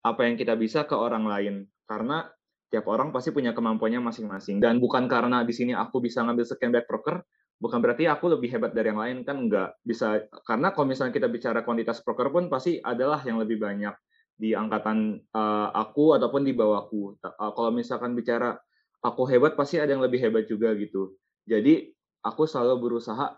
apa 0.03 0.21
yang 0.27 0.35
kita 0.35 0.57
bisa 0.59 0.83
ke 0.83 0.95
orang 0.97 1.23
lain 1.23 1.63
karena 1.87 2.27
tiap 2.67 2.89
orang 2.89 3.13
pasti 3.13 3.29
punya 3.31 3.55
kemampuannya 3.55 4.03
masing-masing 4.03 4.59
dan 4.59 4.81
bukan 4.81 5.07
karena 5.07 5.45
di 5.47 5.53
sini 5.53 5.71
aku 5.71 6.03
bisa 6.03 6.25
ngambil 6.25 6.43
sekian 6.43 6.73
back 6.73 6.89
broker 6.89 7.23
bukan 7.61 7.79
berarti 7.79 8.09
aku 8.09 8.33
lebih 8.35 8.51
hebat 8.51 8.75
dari 8.75 8.91
yang 8.91 8.99
lain 8.99 9.17
kan 9.23 9.47
enggak 9.47 9.77
bisa 9.85 10.27
karena 10.43 10.75
kalau 10.75 10.91
misalnya 10.91 11.15
kita 11.15 11.31
bicara 11.31 11.63
kuantitas 11.63 12.03
broker 12.03 12.33
pun 12.33 12.51
pasti 12.51 12.81
adalah 12.83 13.21
yang 13.23 13.39
lebih 13.39 13.61
banyak 13.61 13.95
di 14.33 14.57
angkatan 14.57 15.21
uh, 15.33 15.69
aku 15.71 16.17
ataupun 16.17 16.41
di 16.43 16.53
bawahku. 16.57 17.21
Uh, 17.21 17.51
kalau 17.53 17.69
misalkan 17.69 18.17
bicara 18.17 18.57
aku 19.05 19.29
hebat 19.29 19.53
pasti 19.53 19.77
ada 19.77 19.93
yang 19.93 20.01
lebih 20.01 20.19
hebat 20.19 20.49
juga 20.49 20.73
gitu. 20.73 21.13
Jadi 21.45 21.93
aku 22.25 22.49
selalu 22.49 22.89
berusaha 22.89 23.37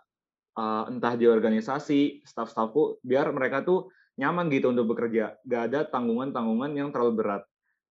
uh, 0.55 0.89
entah 0.89 1.13
di 1.19 1.27
organisasi, 1.29 2.25
staff-staffku 2.25 3.03
biar 3.03 3.31
mereka 3.31 3.61
tuh 3.61 3.91
nyaman 4.15 4.47
gitu 4.51 4.71
untuk 4.71 4.95
bekerja. 4.95 5.39
Gak 5.43 5.61
ada 5.71 5.79
tanggungan-tanggungan 5.87 6.71
yang 6.75 6.89
terlalu 6.89 7.23
berat. 7.23 7.43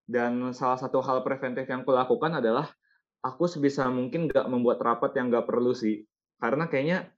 Dan 0.04 0.52
salah 0.52 0.76
satu 0.76 1.00
hal 1.00 1.24
preventif 1.24 1.64
yang 1.64 1.84
aku 1.84 1.92
lakukan 1.96 2.40
adalah 2.40 2.68
aku 3.24 3.48
sebisa 3.48 3.88
mungkin 3.88 4.28
gak 4.28 4.48
membuat 4.48 4.80
rapat 4.80 5.16
yang 5.16 5.32
gak 5.32 5.48
perlu 5.48 5.72
sih. 5.72 6.04
Karena 6.40 6.68
kayaknya 6.68 7.08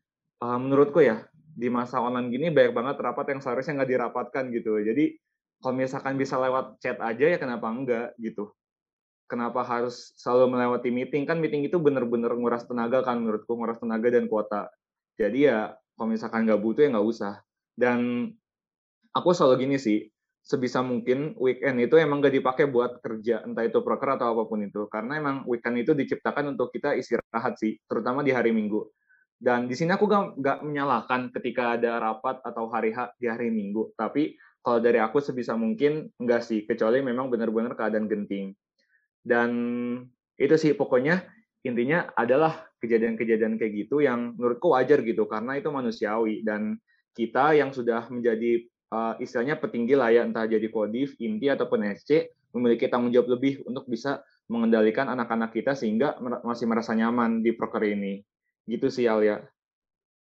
uh, 0.42 0.59
menurutku 0.59 1.02
ya, 1.02 1.26
di 1.56 1.72
masa 1.72 2.04
online 2.04 2.28
gini 2.28 2.46
banyak 2.52 2.76
banget 2.76 2.96
rapat 3.00 3.32
yang 3.32 3.40
seharusnya 3.40 3.80
nggak 3.80 3.90
dirapatkan 3.96 4.44
gitu. 4.52 4.76
Jadi 4.76 5.16
kalau 5.56 5.72
misalkan 5.72 6.20
bisa 6.20 6.37
lewat 6.37 6.76
chat 6.85 7.00
aja 7.00 7.24
ya 7.32 7.40
kenapa 7.40 7.72
enggak 7.72 8.12
gitu. 8.20 8.52
Kenapa 9.26 9.64
harus 9.64 10.14
selalu 10.20 10.54
melewati 10.54 10.92
meeting? 10.92 11.24
Kan 11.24 11.40
meeting 11.40 11.66
itu 11.66 11.80
bener-bener 11.80 12.30
nguras 12.37 12.62
tenaga 12.68 13.02
kan 13.02 13.18
menurutku, 13.18 13.56
nguras 13.56 13.80
tenaga 13.80 14.06
dan 14.12 14.28
kuota. 14.30 14.68
Jadi 15.16 15.48
ya 15.48 15.74
kalau 15.96 16.09
misalkan 16.12 16.44
nggak 16.44 16.61
butuh 16.61 16.87
ya 16.87 16.88
nggak 16.92 17.09
usah. 17.09 17.35
Dan 17.76 18.31
aku 19.12 19.33
selalu 19.33 19.68
gini 19.68 19.76
sih, 19.76 20.09
sebisa 20.46 20.79
mungkin 20.85 21.35
weekend 21.42 21.83
itu 21.83 21.98
emang 21.98 22.22
gak 22.22 22.38
dipakai 22.38 22.70
buat 22.70 23.02
kerja, 23.02 23.42
entah 23.42 23.66
itu 23.66 23.83
proker 23.83 24.14
atau 24.14 24.31
apa 24.31 24.42
pun 24.46 24.62
itu. 24.62 24.87
Karena 24.87 25.18
emang 25.18 25.42
weekend 25.50 25.83
itu 25.83 25.90
diciptakan 25.90 26.55
untuk 26.55 26.70
kita 26.70 26.94
istirahat 26.94 27.59
sih, 27.59 27.74
terutama 27.90 28.22
di 28.22 28.31
hari 28.31 28.55
Minggu. 28.55 28.87
Dan 29.37 29.66
di 29.66 29.74
sini 29.74 29.92
aku 29.92 30.07
gak, 30.07 30.38
gak 30.38 30.59
menyalahkan 30.62 31.35
ketika 31.35 31.74
ada 31.74 31.98
rapat 31.98 32.40
atau 32.46 32.70
hari 32.70 32.94
H 32.94 33.12
di 33.18 33.26
hari 33.26 33.50
Minggu. 33.50 33.92
Tapi 33.98 34.38
kalau 34.62 34.79
dari 34.79 35.02
aku 35.02 35.18
sebisa 35.18 35.59
mungkin 35.59 36.14
enggak 36.22 36.46
sih, 36.46 36.62
kecuali 36.62 37.02
memang 37.02 37.26
benar-benar 37.26 37.74
keadaan 37.74 38.07
genting. 38.07 38.55
Dan 39.26 39.50
itu 40.38 40.55
sih 40.55 40.79
pokoknya 40.79 41.26
intinya 41.66 42.07
adalah 42.14 42.70
kejadian-kejadian 42.87 43.59
kayak 43.59 43.87
gitu 43.87 44.01
yang 44.01 44.38
menurutku 44.38 44.70
wajar 44.72 45.03
gitu 45.03 45.27
karena 45.27 45.59
itu 45.59 45.68
manusiawi 45.75 46.46
dan 46.46 46.79
kita 47.16 47.57
yang 47.57 47.72
sudah 47.72 48.07
menjadi 48.12 48.68
uh, 48.92 49.14
istilahnya 49.18 49.57
petinggi 49.59 49.96
lah 49.96 50.12
ya, 50.12 50.22
entah 50.29 50.44
jadi 50.44 50.68
kodif, 50.68 51.16
inti 51.18 51.49
ataupun 51.49 51.83
SC, 51.96 52.31
memiliki 52.55 52.87
tanggung 52.87 53.11
jawab 53.11 53.40
lebih 53.40 53.64
untuk 53.64 53.88
bisa 53.88 54.22
mengendalikan 54.46 55.11
anak-anak 55.11 55.51
kita 55.51 55.75
sehingga 55.75 56.20
mer 56.22 56.44
masih 56.46 56.68
merasa 56.70 56.94
nyaman 56.94 57.42
di 57.42 57.57
proker 57.57 57.83
ini. 57.83 58.22
Gitu 58.68 58.92
sih 58.92 59.09
Alia. 59.09 59.42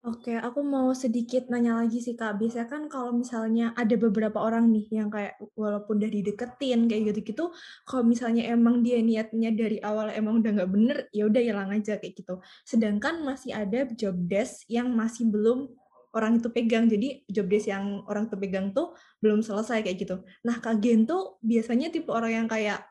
Oke, 0.05 0.37
aku 0.37 0.61
mau 0.61 0.93
sedikit 0.93 1.49
nanya 1.49 1.81
lagi 1.81 1.97
sih 1.97 2.13
Kak. 2.13 2.37
Biasanya 2.37 2.69
kan 2.69 2.85
kalau 2.85 3.09
misalnya 3.09 3.73
ada 3.73 3.97
beberapa 3.97 4.37
orang 4.37 4.69
nih 4.69 5.01
yang 5.01 5.09
kayak 5.09 5.41
walaupun 5.57 5.97
udah 5.97 6.11
dideketin 6.13 6.85
kayak 6.85 7.09
gitu-gitu, 7.09 7.49
kalau 7.89 8.05
misalnya 8.05 8.45
emang 8.53 8.85
dia 8.85 9.01
niatnya 9.01 9.49
dari 9.49 9.81
awal 9.81 10.13
emang 10.13 10.45
udah 10.45 10.61
nggak 10.61 10.69
bener, 10.69 10.97
ya 11.09 11.25
udah 11.25 11.41
hilang 11.41 11.73
aja 11.73 11.97
kayak 11.97 12.21
gitu. 12.21 12.37
Sedangkan 12.69 13.25
masih 13.25 13.57
ada 13.57 13.89
job 13.97 14.13
desk 14.29 14.69
yang 14.69 14.93
masih 14.93 15.25
belum 15.25 15.73
orang 16.13 16.37
itu 16.37 16.53
pegang. 16.53 16.85
Jadi 16.85 17.25
job 17.25 17.49
desk 17.49 17.73
yang 17.73 18.05
orang 18.05 18.29
itu 18.29 18.37
pegang 18.37 18.77
tuh 18.77 18.93
belum 19.25 19.41
selesai 19.41 19.81
kayak 19.81 19.97
gitu. 20.05 20.21
Nah, 20.45 20.61
Kak 20.61 20.85
Gen 20.85 21.09
tuh 21.09 21.41
biasanya 21.41 21.89
tipe 21.89 22.13
orang 22.13 22.45
yang 22.45 22.47
kayak 22.47 22.85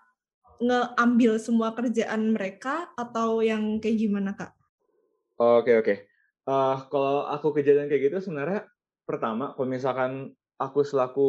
ngeambil 0.59 1.38
semua 1.38 1.79
kerjaan 1.79 2.35
mereka 2.35 2.90
atau 2.98 3.38
yang 3.38 3.79
kayak 3.79 4.03
gimana, 4.03 4.35
Kak? 4.35 4.50
Oke, 5.38 5.79
oke. 5.79 6.13
Uh, 6.44 6.76
kalau 6.92 7.24
aku 7.24 7.57
kejadian 7.57 7.88
kayak 7.88 8.12
gitu 8.12 8.28
sebenarnya 8.28 8.68
pertama 9.09 9.57
kalau 9.57 9.64
misalkan 9.64 10.37
aku 10.61 10.85
selaku 10.85 11.28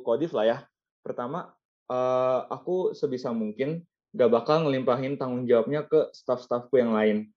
kodif 0.00 0.32
lah 0.32 0.44
ya, 0.48 0.58
pertama 1.04 1.52
uh, 1.92 2.48
aku 2.48 2.96
sebisa 2.96 3.36
mungkin 3.36 3.84
gak 4.16 4.32
bakal 4.32 4.64
ngelimpahin 4.64 5.20
tanggung 5.20 5.44
jawabnya 5.44 5.84
ke 5.84 6.08
staff-staffku 6.16 6.80
yang 6.80 6.96
lain. 6.96 7.28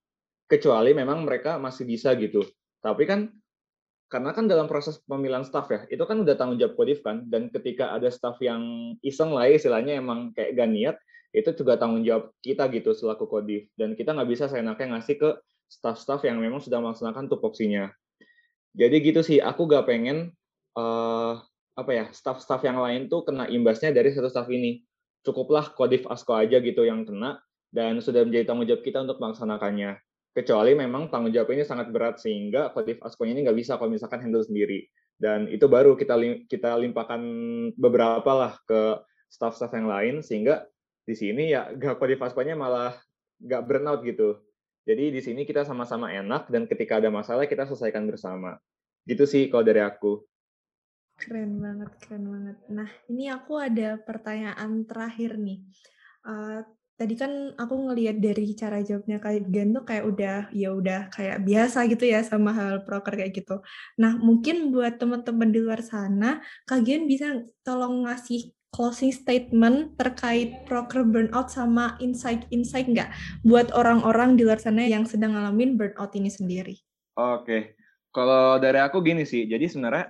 Kecuali 0.48 0.96
memang 0.96 1.28
mereka 1.28 1.60
masih 1.60 1.84
bisa 1.84 2.16
gitu. 2.16 2.42
Tapi 2.80 3.04
kan 3.04 3.36
karena 4.10 4.34
kan 4.34 4.50
dalam 4.50 4.66
proses 4.66 4.98
pemilihan 5.06 5.46
staff 5.46 5.70
ya, 5.70 5.86
itu 5.92 6.02
kan 6.02 6.24
udah 6.24 6.34
tanggung 6.34 6.58
jawab 6.58 6.74
kodif 6.80 7.06
kan, 7.06 7.30
dan 7.30 7.54
ketika 7.54 7.94
ada 7.94 8.10
staff 8.10 8.42
yang 8.42 8.96
iseng 9.06 9.30
lah 9.36 9.46
ya, 9.46 9.62
istilahnya 9.62 10.02
emang 10.02 10.34
kayak 10.34 10.58
gak 10.58 10.70
niat, 10.72 10.96
itu 11.30 11.54
juga 11.54 11.78
tanggung 11.78 12.02
jawab 12.02 12.34
kita 12.42 12.66
gitu 12.74 12.98
selaku 12.98 13.30
kodif, 13.30 13.70
dan 13.78 13.94
kita 13.94 14.18
nggak 14.18 14.30
bisa 14.34 14.50
seenaknya 14.50 14.98
ngasih 14.98 15.16
ke 15.22 15.30
staff-staff 15.70 16.26
yang 16.26 16.42
memang 16.42 16.60
sudah 16.60 16.82
melaksanakan 16.82 17.30
tupoksinya. 17.30 17.94
Jadi 18.74 18.96
gitu 19.06 19.22
sih, 19.22 19.38
aku 19.40 19.70
gak 19.70 19.86
pengen 19.86 20.34
uh, 20.76 21.38
apa 21.78 21.92
ya 21.94 22.06
staff-staff 22.12 22.66
yang 22.66 22.82
lain 22.82 23.08
tuh 23.08 23.24
kena 23.24 23.46
imbasnya 23.48 23.94
dari 23.94 24.10
satu 24.12 24.28
staff 24.28 24.50
ini. 24.50 24.82
Cukuplah 25.22 25.72
kodif 25.78 26.10
asko 26.10 26.34
aja 26.34 26.58
gitu 26.58 26.84
yang 26.84 27.06
kena, 27.06 27.38
dan 27.70 28.02
sudah 28.02 28.26
menjadi 28.26 28.50
tanggung 28.50 28.66
jawab 28.66 28.82
kita 28.82 29.06
untuk 29.06 29.22
melaksanakannya 29.22 30.02
kecuali 30.34 30.78
memang 30.78 31.10
tanggung 31.10 31.34
jawab 31.34 31.52
ini 31.52 31.66
sangat 31.66 31.90
berat 31.90 32.22
sehingga 32.22 32.70
Kotif 32.72 33.02
Askonya 33.02 33.34
ini 33.34 33.42
nggak 33.50 33.58
bisa 33.58 33.76
kalau 33.76 33.92
misalkan 33.92 34.22
handle 34.22 34.46
sendiri 34.46 34.86
dan 35.20 35.50
itu 35.50 35.66
baru 35.66 35.98
kita 35.98 36.16
kita 36.48 36.78
limpahkan 36.80 37.22
beberapa 37.76 38.32
lah 38.32 38.54
ke 38.64 39.02
staff-staff 39.28 39.74
yang 39.74 39.90
lain 39.90 40.16
sehingga 40.24 40.64
di 41.04 41.18
sini 41.18 41.50
ya 41.52 41.74
gak 41.74 41.98
Kotif 41.98 42.22
Askonya 42.22 42.54
malah 42.54 42.94
nggak 43.42 43.62
burnout 43.66 44.02
gitu 44.06 44.38
jadi 44.90 45.14
di 45.14 45.22
sini 45.22 45.46
kita 45.46 45.62
sama-sama 45.62 46.10
enak 46.10 46.50
dan 46.50 46.66
ketika 46.66 46.98
ada 46.98 47.14
masalah 47.14 47.46
kita 47.46 47.70
selesaikan 47.70 48.10
bersama. 48.10 48.58
Gitu 49.06 49.30
sih 49.30 49.46
kalau 49.54 49.62
dari 49.62 49.86
aku. 49.86 50.26
Keren 51.22 51.62
banget 51.62 51.94
keren 52.02 52.26
banget. 52.26 52.58
Nah 52.74 52.90
ini 53.06 53.30
aku 53.30 53.62
ada 53.62 54.02
pertanyaan 54.02 54.90
terakhir 54.90 55.38
nih. 55.38 55.62
Uh, 56.26 56.66
Tadi 57.00 57.16
kan 57.16 57.56
aku 57.56 57.80
ngelihat 57.80 58.20
dari 58.20 58.52
cara 58.60 58.84
jawabnya 58.84 59.24
Kak 59.24 59.48
Gen 59.48 59.72
tuh 59.72 59.88
kayak 59.88 60.04
udah 60.04 60.38
ya 60.52 60.76
udah 60.76 61.08
kayak 61.08 61.48
biasa 61.48 61.88
gitu 61.88 62.04
ya 62.04 62.20
sama 62.28 62.52
hal 62.52 62.84
proker 62.84 63.16
kayak 63.16 63.40
gitu. 63.40 63.64
Nah, 63.96 64.20
mungkin 64.20 64.76
buat 64.76 65.00
teman-teman 65.00 65.48
di 65.48 65.64
luar 65.64 65.80
sana, 65.80 66.44
Kak 66.68 66.84
Gen 66.84 67.08
bisa 67.08 67.40
tolong 67.64 68.04
ngasih 68.04 68.52
closing 68.70 69.10
statement 69.10 69.98
terkait 69.98 70.66
proker 70.70 71.02
burnout 71.02 71.50
sama 71.50 71.98
insight-insight 71.98 72.86
nggak 72.90 73.10
buat 73.42 73.74
orang-orang 73.74 74.38
di 74.38 74.46
luar 74.46 74.62
sana 74.62 74.86
yang 74.86 75.04
sedang 75.10 75.34
ngalamin 75.34 75.76
burnout 75.76 76.14
ini 76.14 76.30
sendiri? 76.30 76.78
Oke, 77.18 77.76
kalau 78.10 78.58
dari 78.58 78.80
aku 78.82 79.02
gini 79.06 79.26
sih, 79.26 79.46
jadi 79.46 79.66
sebenarnya 79.70 80.10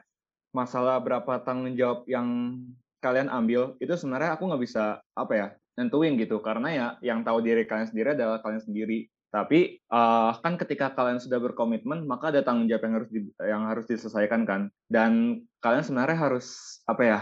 masalah 0.56 1.00
berapa 1.04 1.44
tanggung 1.44 1.76
jawab 1.76 2.08
yang 2.10 2.60
kalian 3.00 3.32
ambil 3.32 3.80
itu 3.80 3.96
sebenarnya 3.96 4.36
aku 4.36 4.44
nggak 4.48 4.64
bisa 4.64 5.00
apa 5.16 5.34
ya 5.36 5.48
nentuin 5.80 6.20
gitu. 6.20 6.40
Karena 6.44 6.68
ya 6.72 6.88
yang 7.04 7.24
tahu 7.24 7.44
diri 7.44 7.64
kalian 7.64 7.90
sendiri 7.92 8.16
adalah 8.16 8.44
kalian 8.44 8.64
sendiri. 8.64 9.08
Tapi 9.30 9.78
uh, 9.94 10.34
kan 10.42 10.58
ketika 10.58 10.90
kalian 10.98 11.22
sudah 11.22 11.38
berkomitmen 11.38 12.02
maka 12.10 12.34
ada 12.34 12.42
tanggung 12.42 12.66
jawab 12.66 12.82
yang 12.90 12.96
harus 12.98 13.10
di, 13.14 13.22
yang 13.46 13.64
harus 13.68 13.86
diselesaikan 13.88 14.42
kan. 14.48 14.62
Dan 14.88 15.44
kalian 15.60 15.84
sebenarnya 15.86 16.18
harus 16.18 16.80
apa 16.90 17.04
ya 17.06 17.20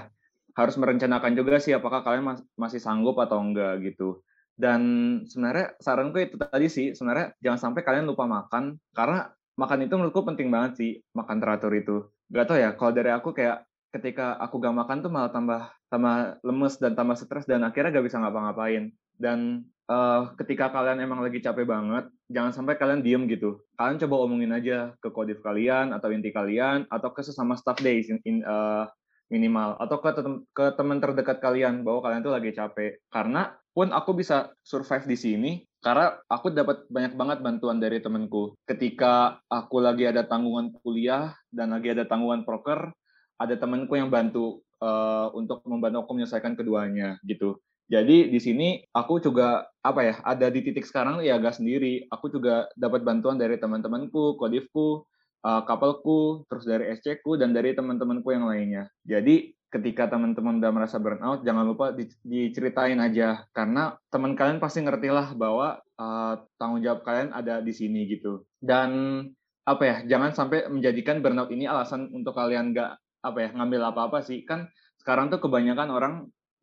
harus 0.57 0.75
merencanakan 0.81 1.37
juga 1.37 1.61
sih 1.61 1.77
apakah 1.77 2.01
kalian 2.01 2.33
mas, 2.33 2.41
masih 2.57 2.81
sanggup 2.81 3.21
atau 3.21 3.37
enggak 3.37 3.77
gitu. 3.85 4.25
Dan 4.57 4.81
sebenarnya 5.29 5.77
saranku 5.77 6.17
itu 6.17 6.33
tadi 6.41 6.65
sih 6.65 6.97
sebenarnya 6.97 7.37
jangan 7.45 7.69
sampai 7.69 7.85
kalian 7.85 8.09
lupa 8.09 8.25
makan 8.25 8.81
karena 8.97 9.29
makan 9.53 9.85
itu 9.85 9.93
menurutku 9.93 10.25
penting 10.25 10.49
banget 10.49 10.71
sih 10.81 10.91
makan 11.13 11.37
teratur 11.37 11.69
itu. 11.77 12.09
Gak 12.33 12.49
tau 12.49 12.57
ya 12.57 12.73
kalau 12.73 12.89
dari 12.89 13.13
aku 13.13 13.37
kayak 13.37 13.69
ketika 13.93 14.33
aku 14.41 14.57
gak 14.57 14.73
makan 14.73 15.05
tuh 15.05 15.13
malah 15.13 15.29
tambah 15.29 15.61
tambah 15.93 16.41
lemes 16.41 16.81
dan 16.81 16.97
tambah 16.97 17.15
stres 17.15 17.45
dan 17.45 17.61
akhirnya 17.61 17.93
gak 17.93 18.09
bisa 18.09 18.17
ngapa-ngapain. 18.17 18.89
Dan 19.13 19.69
uh, 19.93 20.33
ketika 20.41 20.73
kalian 20.73 21.05
emang 21.05 21.21
lagi 21.21 21.37
capek 21.37 21.69
banget 21.69 22.09
jangan 22.33 22.49
sampai 22.49 22.81
kalian 22.81 23.05
diem 23.05 23.29
gitu. 23.29 23.61
Kalian 23.77 24.01
coba 24.01 24.15
omongin 24.25 24.57
aja 24.57 24.97
ke 24.97 25.13
kodif 25.13 25.37
kalian 25.45 25.93
atau 25.93 26.09
inti 26.09 26.33
kalian 26.33 26.89
atau 26.89 27.13
ke 27.13 27.21
sesama 27.21 27.53
staff 27.53 27.77
day 27.77 28.01
in, 28.01 28.17
in, 28.25 28.37
uh, 28.41 28.89
minimal 29.27 29.75
atau 29.79 29.97
ke 29.99 30.09
tem 30.15 30.35
ke 30.55 30.65
teman 30.79 30.97
terdekat 31.03 31.37
kalian 31.43 31.83
bahwa 31.83 31.99
kalian 32.03 32.23
tuh 32.23 32.33
lagi 32.33 32.55
capek 32.55 33.03
karena 33.11 33.55
pun 33.75 33.91
aku 33.91 34.15
bisa 34.17 34.55
survive 34.63 35.05
di 35.05 35.17
sini 35.19 35.51
karena 35.83 36.17
aku 36.31 36.49
dapat 36.49 36.87
banyak 36.89 37.13
banget 37.13 37.37
bantuan 37.43 37.77
dari 37.77 37.99
temanku 38.01 38.55
ketika 38.65 39.43
aku 39.51 39.83
lagi 39.83 40.07
ada 40.09 40.25
tanggungan 40.25 40.73
kuliah 40.81 41.35
dan 41.51 41.75
lagi 41.75 41.91
ada 41.93 42.07
tanggungan 42.07 42.47
proker 42.47 42.89
ada 43.37 43.55
temanku 43.55 43.93
yang 43.93 44.09
bantu 44.09 44.65
uh, 44.81 45.29
untuk 45.33 45.61
membantu 45.65 46.05
aku 46.05 46.11
menyelesaikan 46.17 46.57
keduanya 46.57 47.21
gitu. 47.25 47.61
Jadi 47.87 48.27
di 48.27 48.39
sini 48.43 48.83
aku 48.91 49.23
juga 49.23 49.63
apa 49.79 50.01
ya 50.03 50.15
ada 50.27 50.51
di 50.51 50.59
titik 50.59 50.83
sekarang 50.83 51.23
ya 51.23 51.39
gak 51.39 51.55
sendiri. 51.55 52.03
Aku 52.11 52.27
juga 52.27 52.67
dapat 52.75 53.07
bantuan 53.07 53.39
dari 53.39 53.55
teman-temanku, 53.55 54.35
kodifku, 54.35 55.07
uh, 55.43 55.61
kapalku, 55.65 56.45
terus 56.47 56.65
dari 56.65 56.93
SC 56.95 57.21
ku 57.21 57.35
dan 57.35 57.53
dari 57.53 57.75
teman-temanku 57.75 58.29
yang 58.31 58.47
lainnya. 58.47 58.89
Jadi 59.03 59.53
ketika 59.67 60.07
teman-teman 60.07 60.63
udah 60.63 60.71
merasa 60.71 60.97
burnout, 60.97 61.43
jangan 61.43 61.67
lupa 61.67 61.91
di, 61.91 62.07
diceritain 62.23 62.97
aja 63.03 63.43
karena 63.51 63.99
teman 64.07 64.33
kalian 64.33 64.63
pasti 64.63 64.79
ngerti 64.81 65.11
lah 65.11 65.35
bahwa 65.35 65.83
uh, 65.99 66.33
tanggung 66.55 66.81
jawab 66.81 67.03
kalian 67.03 67.35
ada 67.35 67.59
di 67.59 67.75
sini 67.75 68.07
gitu. 68.07 68.47
Dan 68.57 69.21
apa 69.67 69.83
ya, 69.83 69.95
jangan 70.07 70.31
sampai 70.31 70.71
menjadikan 70.71 71.19
burnout 71.19 71.51
ini 71.51 71.67
alasan 71.67 72.07
untuk 72.15 72.31
kalian 72.31 72.71
gak 72.71 72.95
apa 73.19 73.37
ya 73.43 73.49
ngambil 73.51 73.91
apa-apa 73.91 74.23
sih 74.23 74.45
kan 74.47 74.71
sekarang 75.01 75.27
tuh 75.27 75.41
kebanyakan 75.43 75.89
orang 75.91 76.13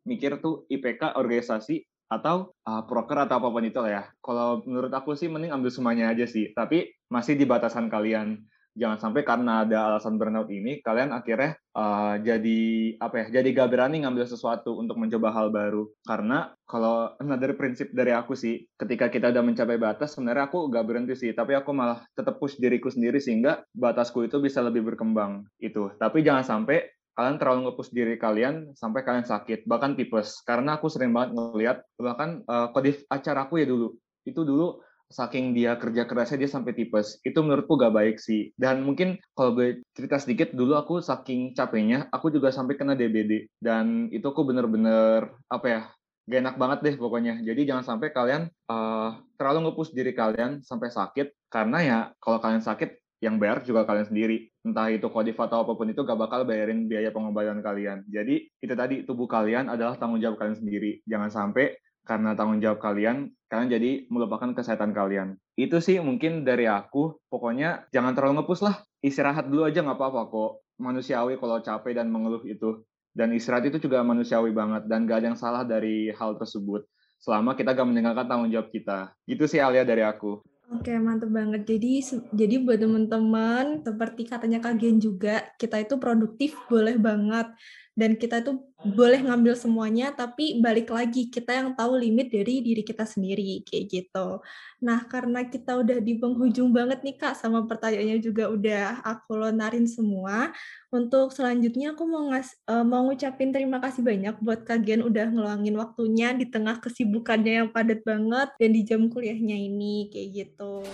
mikir 0.07 0.39
tuh 0.41 0.65
IPK 0.71 1.13
organisasi 1.13 1.85
atau 2.05 2.53
uh, 2.69 2.85
proker 2.85 3.25
atau 3.25 3.41
apa 3.41 3.49
pun 3.49 3.65
itu 3.65 3.81
lah 3.81 3.91
ya. 3.91 4.03
Kalau 4.21 4.61
menurut 4.69 4.93
aku 4.93 5.17
sih 5.17 5.25
mending 5.25 5.49
ambil 5.49 5.73
semuanya 5.73 6.13
aja 6.13 6.29
sih, 6.29 6.53
tapi 6.53 6.93
masih 7.09 7.33
di 7.33 7.49
batasan 7.49 7.89
kalian. 7.89 8.45
Jangan 8.75 8.99
sampai 8.99 9.23
karena 9.23 9.63
ada 9.63 9.89
alasan 9.89 10.19
burnout 10.19 10.51
ini 10.51 10.83
kalian 10.83 11.15
akhirnya 11.15 11.55
uh, 11.71 12.19
jadi 12.19 12.61
apa 12.99 13.15
ya 13.23 13.39
jadi 13.39 13.47
gak 13.55 13.71
berani 13.71 14.03
ngambil 14.03 14.27
sesuatu 14.27 14.75
untuk 14.75 14.99
mencoba 14.99 15.31
hal 15.31 15.47
baru. 15.49 15.87
Karena 16.03 16.51
kalau 16.67 17.15
dari 17.17 17.55
prinsip 17.55 17.89
dari 17.95 18.11
aku 18.11 18.35
sih 18.35 18.67
ketika 18.75 19.07
kita 19.07 19.31
udah 19.31 19.43
mencapai 19.43 19.79
batas 19.79 20.13
sebenarnya 20.13 20.51
aku 20.51 20.67
gak 20.67 20.85
berhenti 20.85 21.15
sih. 21.15 21.31
Tapi 21.31 21.55
aku 21.55 21.71
malah 21.71 22.03
tetap 22.13 22.37
push 22.37 22.59
diriku 22.59 22.91
sendiri 22.91 23.17
sehingga 23.23 23.63
batasku 23.71 24.27
itu 24.27 24.43
bisa 24.43 24.59
lebih 24.59 24.83
berkembang. 24.83 25.47
Itu. 25.57 25.95
Tapi 25.95 26.21
jangan 26.21 26.43
sampai 26.43 26.91
kalian 27.15 27.39
terlalu 27.39 27.71
ngepush 27.71 27.95
diri 27.95 28.19
kalian 28.19 28.75
sampai 28.75 29.01
kalian 29.07 29.23
sakit. 29.23 29.63
Bahkan 29.63 29.95
tipes. 29.95 30.43
Karena 30.43 30.75
aku 30.75 30.91
sering 30.91 31.15
banget 31.15 31.31
ngeliat 31.31 31.77
bahkan 31.95 32.43
uh, 32.45 32.69
kodif 32.75 33.07
acara 33.07 33.47
aku 33.47 33.63
ya 33.63 33.67
dulu. 33.67 33.95
Itu 34.27 34.43
dulu 34.43 34.83
saking 35.09 35.53
dia 35.53 35.77
kerja 35.77 36.05
kerasnya 36.09 36.45
dia 36.45 36.49
sampai 36.51 36.73
tipes. 36.73 37.21
Itu 37.21 37.45
menurutku 37.45 37.77
gak 37.77 37.93
baik 37.93 38.17
sih. 38.17 38.51
Dan 38.57 38.85
mungkin 38.85 39.21
kalau 39.37 39.53
gue 39.55 39.81
cerita 39.93 40.17
sedikit 40.17 40.51
dulu 40.53 40.77
aku 40.77 41.01
saking 41.01 41.53
capeknya 41.53 42.09
aku 42.09 42.33
juga 42.33 42.49
sampai 42.49 42.75
kena 42.77 42.97
DBD 42.97 43.49
dan 43.61 44.09
itu 44.09 44.25
aku 44.25 44.45
bener-bener 44.45 45.29
apa 45.49 45.67
ya 45.67 45.81
gak 46.25 46.39
enak 46.41 46.55
banget 46.57 46.79
deh 46.81 46.95
pokoknya. 46.97 47.33
Jadi 47.45 47.61
jangan 47.69 47.85
sampai 47.85 48.09
kalian 48.09 48.49
uh, 48.69 49.21
terlalu 49.37 49.69
ngepush 49.69 49.93
diri 49.93 50.13
kalian 50.13 50.65
sampai 50.65 50.89
sakit. 50.89 51.27
Karena 51.49 51.77
ya 51.81 51.99
kalau 52.17 52.41
kalian 52.41 52.65
sakit 52.65 52.97
yang 53.23 53.39
bayar 53.39 53.63
juga 53.63 53.87
kalian 53.87 54.09
sendiri. 54.09 54.49
Entah 54.65 54.89
itu 54.89 55.07
kodif 55.13 55.37
atau 55.37 55.63
apa 55.63 55.73
pun 55.77 55.87
itu 55.87 56.01
gak 56.01 56.17
bakal 56.17 56.43
bayarin 56.43 56.89
biaya 56.89 57.13
pengobatan 57.13 57.61
kalian. 57.61 58.01
Jadi 58.09 58.49
itu 58.59 58.73
tadi 58.73 59.05
tubuh 59.05 59.29
kalian 59.29 59.69
adalah 59.69 59.95
tanggung 59.95 60.19
jawab 60.19 60.41
kalian 60.41 60.57
sendiri. 60.57 61.05
Jangan 61.05 61.29
sampai 61.29 61.77
karena 62.05 62.37
tanggung 62.37 62.61
jawab 62.61 62.77
kalian, 62.77 63.33
kalian 63.49 63.69
jadi 63.73 63.91
melupakan 64.13 64.53
kesehatan 64.53 64.93
kalian. 64.93 65.41
Itu 65.57 65.81
sih 65.81 65.97
mungkin 65.99 66.45
dari 66.45 66.69
aku. 66.69 67.17
Pokoknya 67.27 67.89
jangan 67.89 68.13
terlalu 68.13 68.45
ngepus 68.45 68.61
lah. 68.61 68.85
Istirahat 69.01 69.49
dulu 69.49 69.65
aja 69.65 69.81
nggak 69.81 69.97
apa-apa 69.97 70.21
kok. 70.29 70.51
Manusiawi 70.77 71.41
kalau 71.41 71.59
capek 71.65 71.97
dan 71.97 72.13
mengeluh 72.13 72.45
itu. 72.45 72.85
Dan 73.15 73.33
istirahat 73.33 73.65
itu 73.65 73.81
juga 73.81 74.05
manusiawi 74.05 74.53
banget. 74.53 74.85
Dan 74.85 75.09
gak 75.09 75.23
ada 75.23 75.27
yang 75.33 75.39
salah 75.39 75.63
dari 75.63 76.11
hal 76.11 76.35
tersebut. 76.35 76.83
Selama 77.17 77.55
kita 77.55 77.71
gak 77.71 77.87
meninggalkan 77.87 78.27
tanggung 78.27 78.51
jawab 78.51 78.69
kita. 78.69 79.15
Gitu 79.23 79.47
sih 79.47 79.63
Alia 79.63 79.87
dari 79.87 80.03
aku. 80.03 80.43
Oke, 80.75 80.91
mantep 80.99 81.29
banget. 81.31 81.63
Jadi 81.63 82.03
jadi 82.33 82.55
buat 82.59 82.81
teman-teman, 82.81 83.85
seperti 83.85 84.25
katanya 84.27 84.59
kagian 84.59 84.97
juga, 84.97 85.45
kita 85.61 85.77
itu 85.79 85.95
produktif 86.01 86.57
boleh 86.67 86.97
banget 86.97 87.47
dan 87.95 88.19
kita 88.19 88.43
itu 88.43 88.59
boleh 88.85 89.23
ngambil 89.23 89.55
semuanya 89.57 90.13
tapi 90.13 90.59
balik 90.61 90.93
lagi 90.93 91.31
kita 91.31 91.55
yang 91.57 91.73
tahu 91.73 91.97
limit 91.97 92.29
dari 92.29 92.61
diri 92.61 92.83
kita 92.85 93.07
sendiri 93.07 93.63
kayak 93.65 93.85
gitu. 93.89 94.43
Nah, 94.83 95.07
karena 95.09 95.47
kita 95.47 95.79
udah 95.81 95.97
di 96.03 96.19
penghujung 96.19 96.69
banget 96.69 97.01
nih 97.01 97.17
Kak 97.17 97.39
sama 97.39 97.65
pertanyaannya 97.65 98.21
juga 98.21 98.51
udah 98.51 99.01
aku 99.01 99.39
lonarin 99.39 99.89
semua. 99.89 100.53
Untuk 100.93 101.33
selanjutnya 101.33 101.97
aku 101.97 102.05
mau 102.05 102.29
ngas 102.29 102.53
uh, 102.69 102.85
mau 102.85 103.07
ngucapin 103.09 103.49
terima 103.49 103.81
kasih 103.81 104.05
banyak 104.05 104.37
buat 104.43 104.67
kagian 104.67 105.01
udah 105.01 105.31
ngeluangin 105.33 105.75
waktunya 105.79 106.35
di 106.37 106.45
tengah 106.45 106.77
kesibukannya 106.83 107.65
yang 107.65 107.69
padat 107.73 108.05
banget 108.05 108.53
dan 108.59 108.69
di 108.69 108.81
jam 108.85 109.07
kuliahnya 109.09 109.55
ini 109.55 110.13
kayak 110.13 110.45
gitu. 110.45 110.85